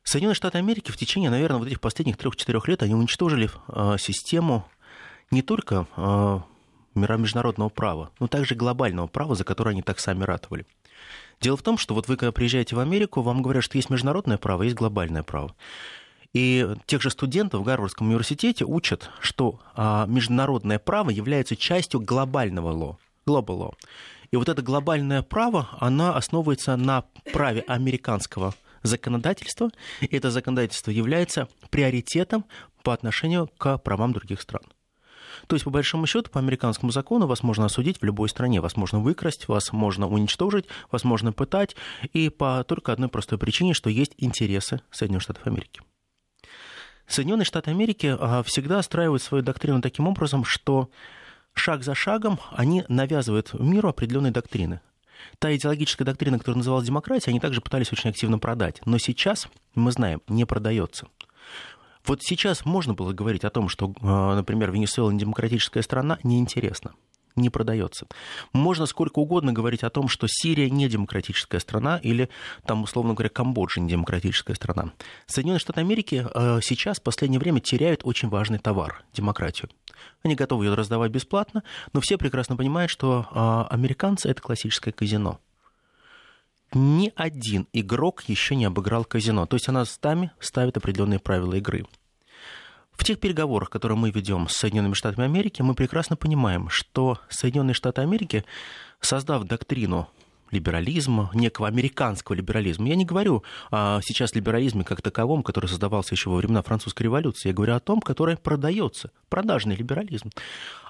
Соединенные 0.08 0.36
Штаты 0.36 0.56
Америки 0.56 0.90
в 0.90 0.96
течение, 0.96 1.28
наверное, 1.28 1.58
вот 1.58 1.68
этих 1.68 1.80
последних 1.80 2.16
трех-четырех 2.16 2.66
лет 2.66 2.82
они 2.82 2.94
уничтожили 2.94 3.50
э, 3.68 3.96
систему 3.98 4.66
не 5.30 5.42
только 5.42 5.86
э, 5.96 6.40
международного 6.94 7.68
права, 7.68 8.10
но 8.20 8.28
также 8.28 8.54
глобального 8.54 9.06
права, 9.06 9.34
за 9.34 9.44
которое 9.44 9.70
они 9.70 9.82
так 9.82 9.98
сами 9.98 10.24
ратовали. 10.24 10.66
Дело 11.40 11.56
в 11.56 11.62
том, 11.62 11.78
что 11.78 11.94
вот 11.94 12.08
вы, 12.08 12.16
когда 12.16 12.32
приезжаете 12.32 12.74
в 12.74 12.80
Америку, 12.80 13.22
вам 13.22 13.42
говорят, 13.42 13.62
что 13.62 13.78
есть 13.78 13.90
международное 13.90 14.38
право, 14.38 14.62
есть 14.64 14.76
глобальное 14.76 15.22
право. 15.22 15.54
И 16.34 16.68
тех 16.86 17.00
же 17.00 17.10
студентов 17.10 17.60
в 17.60 17.64
Гарвардском 17.64 18.08
университете 18.08 18.64
учат, 18.64 19.10
что 19.20 19.60
а, 19.74 20.06
международное 20.06 20.78
право 20.78 21.10
является 21.10 21.56
частью 21.56 22.00
глобального 22.00 22.72
law, 22.72 22.96
global 23.26 23.58
law. 23.58 23.74
И 24.30 24.36
вот 24.36 24.48
это 24.48 24.60
глобальное 24.60 25.22
право, 25.22 25.68
оно 25.80 26.14
основывается 26.14 26.76
на 26.76 27.04
праве 27.32 27.64
американского 27.66 28.54
законодательства. 28.82 29.70
И 30.00 30.06
это 30.06 30.30
законодательство 30.30 30.90
является 30.90 31.48
приоритетом 31.70 32.44
по 32.82 32.92
отношению 32.92 33.48
к 33.56 33.78
правам 33.78 34.12
других 34.12 34.42
стран. 34.42 34.62
То 35.48 35.56
есть, 35.56 35.64
по 35.64 35.70
большому 35.70 36.06
счету, 36.06 36.30
по 36.30 36.38
американскому 36.38 36.92
закону 36.92 37.26
вас 37.26 37.42
можно 37.42 37.64
осудить 37.64 38.00
в 38.00 38.04
любой 38.04 38.28
стране. 38.28 38.60
Вас 38.60 38.76
можно 38.76 39.00
выкрасть, 39.00 39.48
вас 39.48 39.72
можно 39.72 40.06
уничтожить, 40.06 40.66
вас 40.90 41.04
можно 41.04 41.32
пытать. 41.32 41.74
И 42.12 42.28
по 42.28 42.62
только 42.64 42.92
одной 42.92 43.08
простой 43.08 43.38
причине, 43.38 43.72
что 43.72 43.88
есть 43.88 44.12
интересы 44.18 44.82
Соединенных 44.90 45.22
Штатов 45.22 45.46
Америки. 45.46 45.80
Соединенные 47.06 47.46
Штаты 47.46 47.70
Америки 47.70 48.14
а, 48.20 48.42
всегда 48.42 48.82
страивают 48.82 49.22
свою 49.22 49.42
доктрину 49.42 49.80
таким 49.80 50.06
образом, 50.06 50.44
что 50.44 50.90
шаг 51.54 51.82
за 51.82 51.94
шагом 51.94 52.38
они 52.50 52.84
навязывают 52.88 53.54
миру 53.54 53.88
определенные 53.88 54.32
доктрины. 54.32 54.82
Та 55.38 55.56
идеологическая 55.56 56.04
доктрина, 56.04 56.38
которая 56.38 56.58
называлась 56.58 56.86
демократией, 56.86 57.30
они 57.30 57.40
также 57.40 57.62
пытались 57.62 57.90
очень 57.90 58.10
активно 58.10 58.38
продать. 58.38 58.82
Но 58.84 58.98
сейчас, 58.98 59.48
мы 59.74 59.92
знаем, 59.92 60.20
не 60.28 60.44
продается. 60.44 61.08
Вот 62.08 62.22
сейчас 62.22 62.64
можно 62.64 62.94
было 62.94 63.12
говорить 63.12 63.44
о 63.44 63.50
том, 63.50 63.68
что, 63.68 63.92
а, 64.00 64.34
например, 64.34 64.72
Венесуэла 64.72 65.10
не 65.10 65.18
демократическая 65.18 65.82
страна, 65.82 66.18
неинтересно 66.22 66.94
не 67.36 67.50
продается. 67.50 68.08
Можно 68.52 68.86
сколько 68.86 69.20
угодно 69.20 69.52
говорить 69.52 69.84
о 69.84 69.90
том, 69.90 70.08
что 70.08 70.26
Сирия 70.28 70.68
не 70.70 70.88
демократическая 70.88 71.60
страна 71.60 71.98
или, 71.98 72.30
там, 72.66 72.82
условно 72.82 73.14
говоря, 73.14 73.28
Камбоджа 73.28 73.80
не 73.80 73.90
демократическая 73.90 74.54
страна. 74.54 74.92
Соединенные 75.26 75.60
Штаты 75.60 75.80
Америки 75.80 76.26
а, 76.34 76.58
сейчас 76.60 76.98
в 76.98 77.02
последнее 77.02 77.38
время 77.38 77.60
теряют 77.60 78.00
очень 78.02 78.28
важный 78.28 78.58
товар– 78.58 79.04
демократию. 79.12 79.68
Они 80.24 80.34
готовы 80.34 80.64
ее 80.64 80.74
раздавать 80.74 81.12
бесплатно, 81.12 81.62
но 81.92 82.00
все 82.00 82.18
прекрасно 82.18 82.56
понимают, 82.56 82.90
что 82.90 83.28
а, 83.30 83.68
американцы– 83.70 84.28
это 84.30 84.42
классическое 84.42 84.92
казино 84.92 85.38
ни 86.74 87.12
один 87.16 87.66
игрок 87.72 88.24
еще 88.26 88.56
не 88.56 88.64
обыграл 88.64 89.04
казино. 89.04 89.46
То 89.46 89.56
есть 89.56 89.68
она 89.68 89.84
стами 89.84 90.30
ставит 90.40 90.76
определенные 90.76 91.18
правила 91.18 91.54
игры. 91.54 91.86
В 92.92 93.04
тех 93.04 93.20
переговорах, 93.20 93.70
которые 93.70 93.96
мы 93.96 94.10
ведем 94.10 94.48
с 94.48 94.56
Соединенными 94.56 94.94
Штатами 94.94 95.24
Америки, 95.24 95.62
мы 95.62 95.74
прекрасно 95.74 96.16
понимаем, 96.16 96.68
что 96.68 97.18
Соединенные 97.28 97.74
Штаты 97.74 98.02
Америки, 98.02 98.44
создав 99.00 99.44
доктрину 99.44 100.08
либерализма, 100.50 101.30
некого 101.34 101.68
американского 101.68 102.34
либерализма. 102.34 102.88
Я 102.88 102.96
не 102.96 103.04
говорю 103.04 103.42
а, 103.70 104.00
сейчас 104.02 104.32
о 104.32 104.36
либерализме 104.36 104.84
как 104.84 105.02
таковом, 105.02 105.42
который 105.42 105.66
создавался 105.66 106.14
еще 106.14 106.30
во 106.30 106.36
времена 106.36 106.62
французской 106.62 107.04
революции. 107.04 107.48
Я 107.48 107.54
говорю 107.54 107.74
о 107.74 107.80
том, 107.80 108.00
который 108.00 108.36
продается, 108.36 109.10
продажный 109.28 109.76
либерализм. 109.76 110.30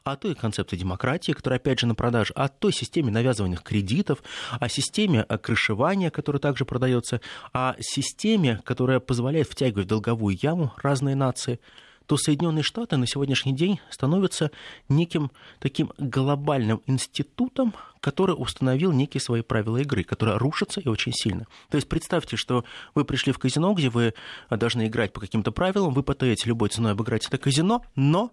О 0.04 0.16
той 0.16 0.34
концепции 0.34 0.76
демократии, 0.76 1.32
которая, 1.32 1.58
опять 1.58 1.80
же, 1.80 1.86
на 1.86 1.94
продаже, 1.94 2.32
о 2.34 2.48
той 2.48 2.72
системе 2.72 3.10
навязываемых 3.10 3.62
кредитов, 3.62 4.22
о 4.52 4.68
системе 4.68 5.24
крышевания, 5.24 6.10
которая 6.10 6.40
также 6.40 6.64
продается, 6.64 7.20
о 7.52 7.74
системе, 7.80 8.60
которая 8.64 9.00
позволяет 9.00 9.48
втягивать 9.48 9.86
в 9.86 9.88
долговую 9.88 10.38
яму 10.40 10.72
разные 10.82 11.14
нации– 11.14 11.60
то 12.08 12.16
Соединенные 12.16 12.62
Штаты 12.62 12.96
на 12.96 13.06
сегодняшний 13.06 13.52
день 13.52 13.80
становятся 13.90 14.50
неким 14.88 15.30
таким 15.58 15.92
глобальным 15.98 16.80
институтом, 16.86 17.74
который 18.00 18.32
установил 18.32 18.92
некие 18.92 19.20
свои 19.20 19.42
правила 19.42 19.76
игры, 19.76 20.04
которые 20.04 20.38
рушатся 20.38 20.80
и 20.80 20.88
очень 20.88 21.12
сильно. 21.12 21.46
То 21.68 21.76
есть 21.76 21.86
представьте, 21.86 22.36
что 22.36 22.64
вы 22.94 23.04
пришли 23.04 23.34
в 23.34 23.38
казино, 23.38 23.74
где 23.74 23.90
вы 23.90 24.14
должны 24.48 24.86
играть 24.86 25.12
по 25.12 25.20
каким-то 25.20 25.52
правилам, 25.52 25.92
вы 25.92 26.02
пытаетесь 26.02 26.46
любой 26.46 26.70
ценой 26.70 26.92
обыграть 26.92 27.26
это 27.26 27.36
казино, 27.36 27.84
но 27.94 28.32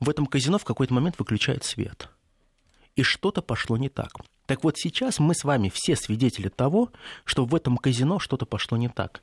в 0.00 0.08
этом 0.08 0.24
казино 0.24 0.56
в 0.56 0.64
какой-то 0.64 0.94
момент 0.94 1.18
выключает 1.18 1.64
свет. 1.64 2.08
И 2.96 3.02
что-то 3.02 3.42
пошло 3.42 3.76
не 3.76 3.90
так. 3.90 4.12
Так 4.46 4.64
вот 4.64 4.78
сейчас 4.78 5.18
мы 5.18 5.34
с 5.34 5.44
вами 5.44 5.70
все 5.72 5.96
свидетели 5.96 6.48
того, 6.48 6.90
что 7.26 7.44
в 7.44 7.54
этом 7.54 7.76
казино 7.76 8.18
что-то 8.18 8.46
пошло 8.46 8.78
не 8.78 8.88
так. 8.88 9.22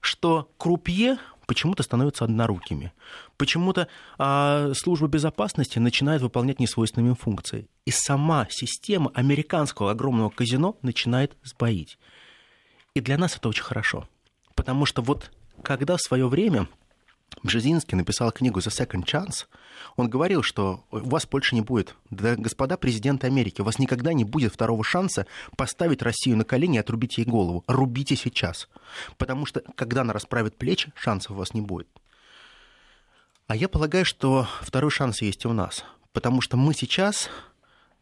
Что 0.00 0.50
крупье 0.58 1.18
почему-то 1.46 1.82
становятся 1.82 2.24
однорукими. 2.24 2.92
Почему-то 3.38 3.88
а, 4.18 4.72
служба 4.74 5.08
безопасности 5.08 5.78
начинает 5.78 6.20
выполнять 6.20 6.60
несвойственные 6.60 7.14
функции. 7.14 7.68
И 7.86 7.90
сама 7.90 8.46
система 8.50 9.10
американского 9.14 9.90
огромного 9.90 10.28
казино 10.28 10.76
начинает 10.82 11.36
сбоить. 11.42 11.98
И 12.94 13.00
для 13.00 13.16
нас 13.16 13.36
это 13.36 13.48
очень 13.48 13.62
хорошо. 13.62 14.06
Потому 14.54 14.84
что 14.84 15.00
вот 15.00 15.30
когда 15.62 15.96
в 15.96 16.02
свое 16.02 16.28
время 16.28 16.68
Бжезинский 17.42 17.96
написал 17.96 18.32
книгу 18.32 18.60
«The 18.60 18.70
Second 18.70 19.04
Chance», 19.04 19.46
он 19.96 20.08
говорил, 20.08 20.42
что 20.42 20.84
у 20.90 20.98
вас 21.08 21.26
больше 21.26 21.54
не 21.54 21.60
будет, 21.60 21.94
да, 22.10 22.36
господа 22.36 22.76
президенты 22.76 23.26
Америки, 23.26 23.60
у 23.60 23.64
вас 23.64 23.78
никогда 23.78 24.12
не 24.12 24.24
будет 24.24 24.52
второго 24.52 24.84
шанса 24.84 25.26
поставить 25.56 26.02
Россию 26.02 26.36
на 26.36 26.44
колени 26.44 26.76
и 26.76 26.80
отрубить 26.80 27.18
ей 27.18 27.24
голову. 27.24 27.64
Рубите 27.66 28.16
сейчас. 28.16 28.68
Потому 29.16 29.46
что, 29.46 29.62
когда 29.74 30.02
она 30.02 30.12
расправит 30.12 30.56
плечи, 30.56 30.92
шансов 30.94 31.32
у 31.32 31.34
вас 31.34 31.54
не 31.54 31.60
будет. 31.60 31.88
А 33.46 33.56
я 33.56 33.68
полагаю, 33.68 34.04
что 34.04 34.46
второй 34.60 34.90
шанс 34.90 35.22
есть 35.22 35.44
и 35.44 35.48
у 35.48 35.52
нас. 35.52 35.84
Потому 36.12 36.40
что 36.40 36.56
мы 36.56 36.74
сейчас 36.74 37.30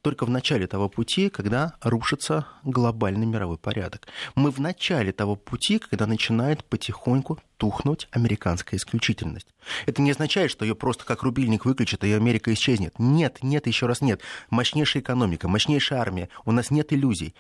только 0.07 0.25
в 0.25 0.31
начале 0.31 0.69
того 0.69 0.89
пути, 0.89 1.31
когда 1.31 1.75
рушится 1.81 2.47
глобальный 2.63 3.27
мировой 3.27 3.59
порядок. 3.59 4.07
Мы 4.37 4.53
в 4.53 4.61
начале 4.61 5.11
того 5.11 5.35
пути, 5.35 5.81
когда 5.81 6.07
начинает 6.07 6.65
потихоньку 6.65 7.41
тухнуть 7.57 8.07
американская 8.13 8.79
исключительность. 8.79 9.49
Это 9.85 10.03
не 10.03 10.13
означает, 10.13 10.53
что 10.53 10.65
ее 10.65 10.77
просто 10.77 11.05
как 11.05 11.25
рубильник 11.25 11.65
выключат, 11.65 12.05
и 12.05 12.13
Америка 12.13 12.55
исчезнет. 12.55 12.95
Нет, 13.01 13.39
нет, 13.43 13.67
еще 13.67 13.87
раз 13.87 14.01
нет. 14.01 14.21
Мощнейшая 14.49 15.03
экономика, 15.03 15.49
мощнейшая 15.49 15.99
армия. 15.99 16.29
У 16.45 16.53
нас 16.53 16.71
нет 16.71 16.93
иллюзий. 16.93 17.35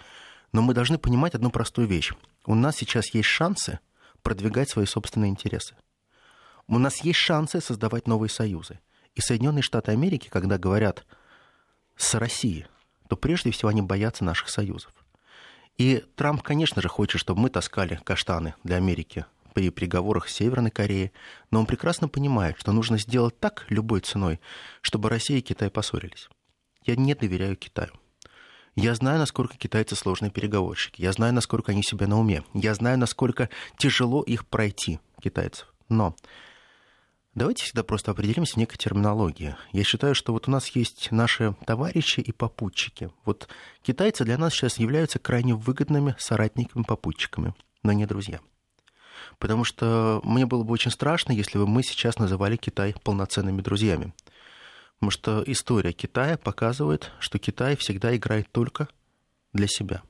Но 0.50 0.60
мы 0.60 0.74
должны 0.74 0.98
понимать 0.98 1.36
одну 1.36 1.50
простую 1.50 1.86
вещь. 1.86 2.14
У 2.46 2.56
нас 2.56 2.74
сейчас 2.74 3.14
есть 3.14 3.28
шансы 3.28 3.78
продвигать 4.22 4.70
свои 4.70 4.86
собственные 4.86 5.30
интересы. 5.30 5.76
У 6.66 6.80
нас 6.80 7.04
есть 7.04 7.20
шансы 7.20 7.60
создавать 7.60 8.08
новые 8.08 8.28
союзы. 8.28 8.80
И 9.14 9.20
Соединенные 9.20 9.62
Штаты 9.62 9.92
Америки, 9.92 10.28
когда 10.28 10.58
говорят 10.58 11.06
с 11.96 12.14
Россией, 12.14 12.66
то 13.08 13.16
прежде 13.16 13.50
всего 13.50 13.68
они 13.70 13.82
боятся 13.82 14.24
наших 14.24 14.48
союзов. 14.48 14.92
И 15.78 16.04
Трамп, 16.14 16.42
конечно 16.42 16.80
же, 16.80 16.88
хочет, 16.88 17.20
чтобы 17.20 17.40
мы 17.40 17.50
таскали 17.50 18.00
каштаны 18.04 18.54
для 18.64 18.76
Америки 18.76 19.26
при 19.52 19.70
переговорах 19.70 20.28
с 20.28 20.34
Северной 20.34 20.70
Кореей, 20.70 21.12
но 21.50 21.60
он 21.60 21.66
прекрасно 21.66 22.08
понимает, 22.08 22.58
что 22.58 22.72
нужно 22.72 22.98
сделать 22.98 23.38
так 23.38 23.64
любой 23.68 24.00
ценой, 24.00 24.40
чтобы 24.82 25.08
Россия 25.08 25.38
и 25.38 25.42
Китай 25.42 25.70
поссорились. 25.70 26.28
Я 26.84 26.96
не 26.96 27.14
доверяю 27.14 27.56
Китаю. 27.56 27.92
Я 28.74 28.94
знаю, 28.94 29.18
насколько 29.18 29.56
китайцы 29.56 29.96
сложные 29.96 30.30
переговорщики. 30.30 31.00
Я 31.00 31.12
знаю, 31.12 31.32
насколько 31.32 31.72
они 31.72 31.82
себя 31.82 32.06
на 32.06 32.20
уме. 32.20 32.44
Я 32.52 32.74
знаю, 32.74 32.98
насколько 32.98 33.48
тяжело 33.78 34.22
их 34.22 34.46
пройти, 34.46 35.00
китайцев. 35.22 35.72
Но 35.88 36.14
давайте 37.36 37.64
всегда 37.64 37.84
просто 37.84 38.10
определимся 38.10 38.54
в 38.54 38.56
некой 38.56 38.78
терминологии. 38.78 39.54
Я 39.70 39.84
считаю, 39.84 40.16
что 40.16 40.32
вот 40.32 40.48
у 40.48 40.50
нас 40.50 40.68
есть 40.68 41.12
наши 41.12 41.54
товарищи 41.64 42.18
и 42.20 42.32
попутчики. 42.32 43.10
Вот 43.24 43.48
китайцы 43.82 44.24
для 44.24 44.38
нас 44.38 44.52
сейчас 44.54 44.78
являются 44.78 45.20
крайне 45.20 45.54
выгодными 45.54 46.16
соратниками-попутчиками, 46.18 47.54
но 47.84 47.92
не 47.92 48.06
друзья. 48.06 48.40
Потому 49.38 49.64
что 49.64 50.20
мне 50.24 50.46
было 50.46 50.64
бы 50.64 50.72
очень 50.72 50.90
страшно, 50.90 51.32
если 51.32 51.58
бы 51.58 51.66
мы 51.66 51.82
сейчас 51.82 52.18
называли 52.18 52.56
Китай 52.56 52.94
полноценными 53.04 53.60
друзьями. 53.60 54.12
Потому 54.94 55.10
что 55.10 55.44
история 55.46 55.92
Китая 55.92 56.38
показывает, 56.38 57.12
что 57.20 57.38
Китай 57.38 57.76
всегда 57.76 58.16
играет 58.16 58.50
только 58.50 58.88
для 59.52 59.66
себя. 59.68 60.02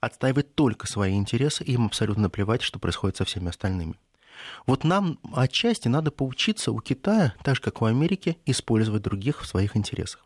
Отстаивает 0.00 0.54
только 0.54 0.86
свои 0.86 1.14
интересы, 1.14 1.64
и 1.64 1.72
им 1.72 1.86
абсолютно 1.86 2.24
наплевать, 2.24 2.62
что 2.62 2.78
происходит 2.78 3.16
со 3.16 3.24
всеми 3.24 3.48
остальными. 3.48 3.96
Вот 4.66 4.84
нам 4.84 5.18
отчасти 5.34 5.88
надо 5.88 6.10
поучиться 6.10 6.72
у 6.72 6.80
Китая, 6.80 7.34
так 7.42 7.56
же 7.56 7.62
как 7.62 7.82
у 7.82 7.86
Америки, 7.86 8.38
использовать 8.46 9.02
других 9.02 9.42
в 9.42 9.46
своих 9.46 9.76
интересах. 9.76 10.24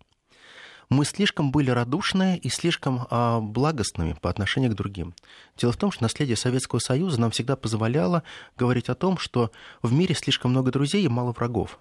Мы 0.90 1.04
слишком 1.04 1.50
были 1.50 1.70
радушные 1.70 2.38
и 2.38 2.48
слишком 2.48 3.06
а, 3.10 3.40
благостными 3.40 4.16
по 4.20 4.28
отношению 4.28 4.70
к 4.70 4.74
другим. 4.74 5.14
Дело 5.56 5.72
в 5.72 5.76
том, 5.76 5.90
что 5.90 6.02
наследие 6.02 6.36
Советского 6.36 6.78
Союза 6.78 7.20
нам 7.20 7.30
всегда 7.30 7.56
позволяло 7.56 8.22
говорить 8.56 8.88
о 8.88 8.94
том, 8.94 9.18
что 9.18 9.50
в 9.82 9.92
мире 9.92 10.14
слишком 10.14 10.50
много 10.50 10.70
друзей 10.70 11.02
и 11.02 11.08
мало 11.08 11.32
врагов. 11.32 11.78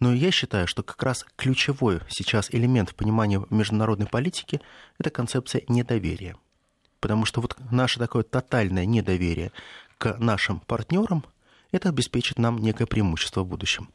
Но 0.00 0.12
я 0.12 0.30
считаю, 0.30 0.66
что 0.66 0.82
как 0.82 1.02
раз 1.02 1.24
ключевой 1.36 2.00
сейчас 2.08 2.50
элемент 2.50 2.90
в 2.90 2.94
понимании 2.94 3.40
международной 3.50 4.06
политики– 4.06 4.60
это 4.98 5.10
концепция 5.10 5.62
недоверия. 5.68 6.36
Потому 7.00 7.26
что 7.26 7.40
вот 7.40 7.56
наше 7.70 7.98
такое 7.98 8.22
тотальное 8.22 8.86
недоверие 8.86 9.52
к 9.98 10.16
нашим 10.18 10.60
партнерам– 10.60 11.24
это 11.74 11.88
обеспечит 11.88 12.38
нам 12.38 12.58
некое 12.58 12.86
преимущество 12.86 13.42
в 13.42 13.46
будущем. 13.46 13.88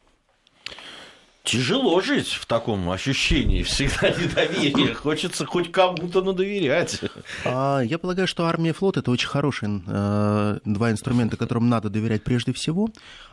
Тяжело 1.43 1.99
жить 2.01 2.27
в 2.27 2.45
таком 2.45 2.89
ощущении 2.89 3.63
всегда 3.63 4.09
недоверия. 4.21 4.93
Хочется 4.93 5.45
хоть 5.45 5.71
кому-то 5.71 6.21
надоверять. 6.21 7.01
А, 7.45 7.79
я 7.79 7.97
полагаю, 7.97 8.27
что 8.27 8.45
армия 8.45 8.69
и 8.69 8.73
флот 8.73 8.97
это 8.97 9.09
очень 9.09 9.27
хорошие 9.27 9.81
э, 9.87 10.59
два 10.65 10.91
инструмента, 10.91 11.37
которым 11.37 11.69
надо 11.69 11.89
доверять 11.89 12.23
прежде 12.23 12.53
всего, 12.53 12.89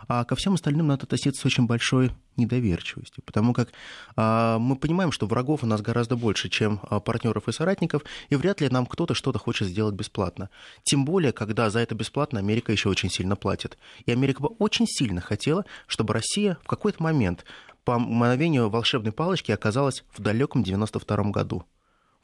а 0.09 0.25
ко 0.25 0.37
всем 0.37 0.55
остальным 0.55 0.87
надо 0.87 1.05
относиться 1.05 1.43
с 1.43 1.45
очень 1.45 1.67
большой 1.67 2.13
недоверчивостью, 2.37 3.23
потому 3.25 3.55
как 3.55 3.71
а, 4.15 4.59
мы 4.59 4.77
понимаем, 4.77 5.11
что 5.11 5.27
врагов 5.27 5.63
у 5.63 5.67
нас 5.67 5.81
гораздо 5.81 6.17
больше, 6.17 6.49
чем 6.49 6.81
а, 6.83 7.01
партнеров 7.01 7.49
и 7.49 7.53
соратников, 7.53 8.03
и 8.29 8.37
вряд 8.37 8.61
ли 8.61 8.69
нам 8.69 8.87
кто-то 8.87 9.15
что-то 9.15 9.39
хочет 9.39 9.69
сделать 9.69 9.95
бесплатно. 9.95 10.51
Тем 10.85 11.05
более, 11.05 11.33
когда 11.33 11.71
за 11.71 11.81
это 11.81 11.95
бесплатно 11.95 12.39
Америка 12.39 12.73
еще 12.73 12.89
очень 12.89 13.11
сильно 13.11 13.37
платит. 13.37 13.79
И 14.05 14.13
Америка 14.13 14.43
бы 14.43 14.49
очень 14.59 14.87
сильно 14.87 15.21
хотела, 15.21 15.65
чтобы 15.87 16.15
Россия 16.15 16.59
в 16.63 16.67
какой-то 16.67 17.03
момент 17.03 17.45
по 17.87 18.01
мгновению 18.01 18.68
волшебной 18.68 19.12
палочки 19.12 19.53
оказалась 19.53 20.05
в 20.12 20.20
далеком 20.20 20.64
92 20.64 21.30
году. 21.30 21.64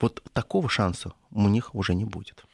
Вот 0.00 0.20
такого 0.32 0.68
шанса 0.68 1.12
у 1.30 1.48
них 1.48 1.72
уже 1.76 1.94
не 1.94 2.04
будет. 2.04 2.44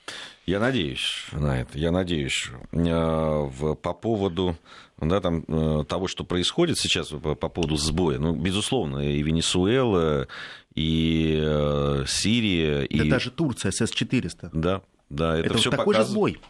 Я 0.44 0.60
надеюсь 0.60 1.26
на 1.32 1.62
это. 1.62 1.78
Я 1.78 1.90
надеюсь. 1.90 2.50
Э, 2.72 3.50
по 3.82 3.94
поводу 3.94 4.56
да, 4.98 5.22
там, 5.22 5.42
э, 5.48 5.84
того, 5.88 6.06
что 6.06 6.24
происходит 6.24 6.78
сейчас 6.78 7.08
по 7.08 7.34
поводу 7.34 7.76
сбоя, 7.76 8.18
ну, 8.18 8.34
безусловно, 8.34 8.98
и 8.98 9.22
Венесуэла, 9.22 10.28
и 10.74 11.40
э, 11.42 12.04
Сирия, 12.06 12.80
да 12.80 13.04
и... 13.04 13.08
даже 13.08 13.30
Турция 13.30 13.72
с 13.72 13.80
С-400. 13.80 14.50
Да, 14.52 14.82
да, 15.08 15.38
это, 15.38 15.46
это 15.46 15.58
все 15.58 15.70
такой 15.70 15.94
показ... 15.94 16.06
же 16.06 16.12
сбой. 16.12 16.40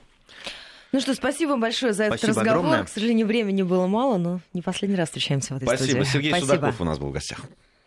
Ну 0.92 1.00
что, 1.00 1.14
спасибо 1.14 1.56
большое 1.56 1.92
за 1.92 2.06
спасибо 2.06 2.30
этот 2.30 2.38
разговор. 2.38 2.64
Огромное. 2.64 2.84
К 2.84 2.88
сожалению, 2.88 3.26
времени 3.26 3.62
было 3.62 3.86
мало, 3.86 4.16
но 4.16 4.40
не 4.54 4.62
последний 4.62 4.96
раз 4.96 5.08
встречаемся 5.08 5.54
в 5.54 5.56
этой 5.58 5.66
спасибо. 5.66 6.04
студии. 6.04 6.10
Сергей 6.10 6.30
спасибо. 6.30 6.54
Судаков 6.54 6.80
у 6.80 6.84
нас 6.84 6.98
был 6.98 7.08
в 7.08 7.12
гостях. 7.12 7.40